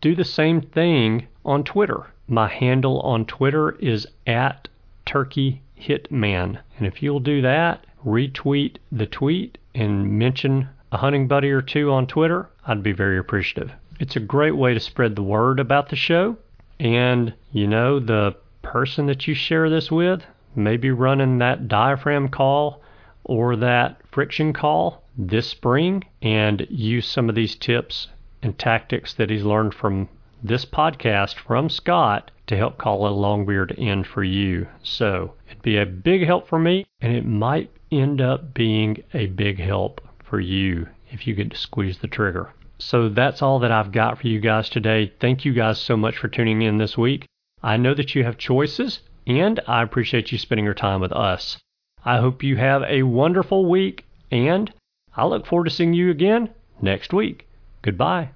do 0.00 0.14
the 0.14 0.24
same 0.24 0.60
thing 0.60 1.26
on 1.44 1.64
Twitter. 1.64 2.06
My 2.26 2.48
handle 2.48 3.00
on 3.00 3.24
Twitter 3.24 3.72
is 3.78 4.06
at 4.26 4.68
Turkey 5.06 5.62
Hitman. 5.80 6.58
And 6.76 6.86
if 6.86 7.02
you'll 7.02 7.20
do 7.20 7.42
that, 7.42 7.84
retweet 8.04 8.76
the 8.90 9.06
tweet 9.06 9.58
and 9.74 10.18
mention 10.18 10.68
a 10.90 10.96
hunting 10.96 11.28
buddy 11.28 11.50
or 11.50 11.62
two 11.62 11.92
on 11.92 12.06
Twitter, 12.06 12.48
I'd 12.66 12.82
be 12.82 12.92
very 12.92 13.18
appreciative. 13.18 13.72
It's 14.00 14.16
a 14.16 14.20
great 14.20 14.56
way 14.56 14.74
to 14.74 14.80
spread 14.80 15.16
the 15.16 15.22
word 15.22 15.60
about 15.60 15.88
the 15.88 15.96
show. 15.96 16.36
And, 16.80 17.34
you 17.52 17.66
know, 17.66 17.98
the 17.98 18.36
person 18.62 19.06
that 19.06 19.26
you 19.26 19.34
share 19.34 19.68
this 19.68 19.90
with 19.90 20.22
may 20.54 20.76
be 20.76 20.90
running 20.90 21.38
that 21.38 21.68
diaphragm 21.68 22.28
call 22.28 22.82
or 23.24 23.56
that 23.56 24.00
friction 24.10 24.52
call 24.52 25.02
this 25.16 25.48
spring 25.48 26.04
and 26.22 26.66
use 26.70 27.06
some 27.06 27.28
of 27.28 27.34
these 27.34 27.56
tips 27.56 28.08
and 28.42 28.58
tactics 28.58 29.14
that 29.14 29.30
he's 29.30 29.42
learned 29.42 29.74
from 29.74 30.08
this 30.42 30.64
podcast 30.64 31.34
from 31.34 31.68
Scott 31.68 32.30
to 32.48 32.56
help 32.56 32.78
call 32.78 33.06
a 33.06 33.10
long 33.10 33.46
beard 33.46 33.70
in 33.72 34.04
for 34.04 34.24
you. 34.24 34.66
So 34.82 35.34
it'd 35.46 35.62
be 35.62 35.78
a 35.78 35.86
big 35.86 36.26
help 36.26 36.48
for 36.48 36.58
me, 36.58 36.86
and 37.00 37.14
it 37.14 37.24
might 37.24 37.70
end 37.90 38.20
up 38.20 38.52
being 38.52 39.02
a 39.14 39.26
big 39.26 39.58
help 39.58 40.00
for 40.24 40.40
you 40.40 40.86
if 41.10 41.26
you 41.26 41.34
get 41.34 41.50
to 41.50 41.56
squeeze 41.56 41.98
the 41.98 42.08
trigger. 42.08 42.50
So 42.78 43.08
that's 43.08 43.42
all 43.42 43.58
that 43.60 43.72
I've 43.72 43.92
got 43.92 44.20
for 44.20 44.28
you 44.28 44.40
guys 44.40 44.68
today. 44.68 45.12
Thank 45.20 45.44
you 45.44 45.52
guys 45.52 45.80
so 45.80 45.96
much 45.96 46.16
for 46.16 46.28
tuning 46.28 46.62
in 46.62 46.78
this 46.78 46.96
week. 46.96 47.26
I 47.62 47.76
know 47.76 47.94
that 47.94 48.14
you 48.14 48.24
have 48.24 48.38
choices, 48.38 49.00
and 49.26 49.60
I 49.66 49.82
appreciate 49.82 50.30
you 50.30 50.38
spending 50.38 50.64
your 50.64 50.74
time 50.74 51.00
with 51.00 51.12
us. 51.12 51.58
I 52.04 52.18
hope 52.18 52.42
you 52.42 52.56
have 52.56 52.82
a 52.84 53.02
wonderful 53.02 53.66
week, 53.68 54.06
and 54.30 54.72
I 55.16 55.26
look 55.26 55.46
forward 55.46 55.64
to 55.64 55.70
seeing 55.70 55.92
you 55.92 56.10
again 56.10 56.50
next 56.80 57.12
week. 57.12 57.48
Goodbye. 57.82 58.30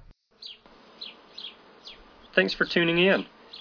Thanks 2.35 2.53
for 2.53 2.65
tuning 2.65 2.97
in. 2.99 3.25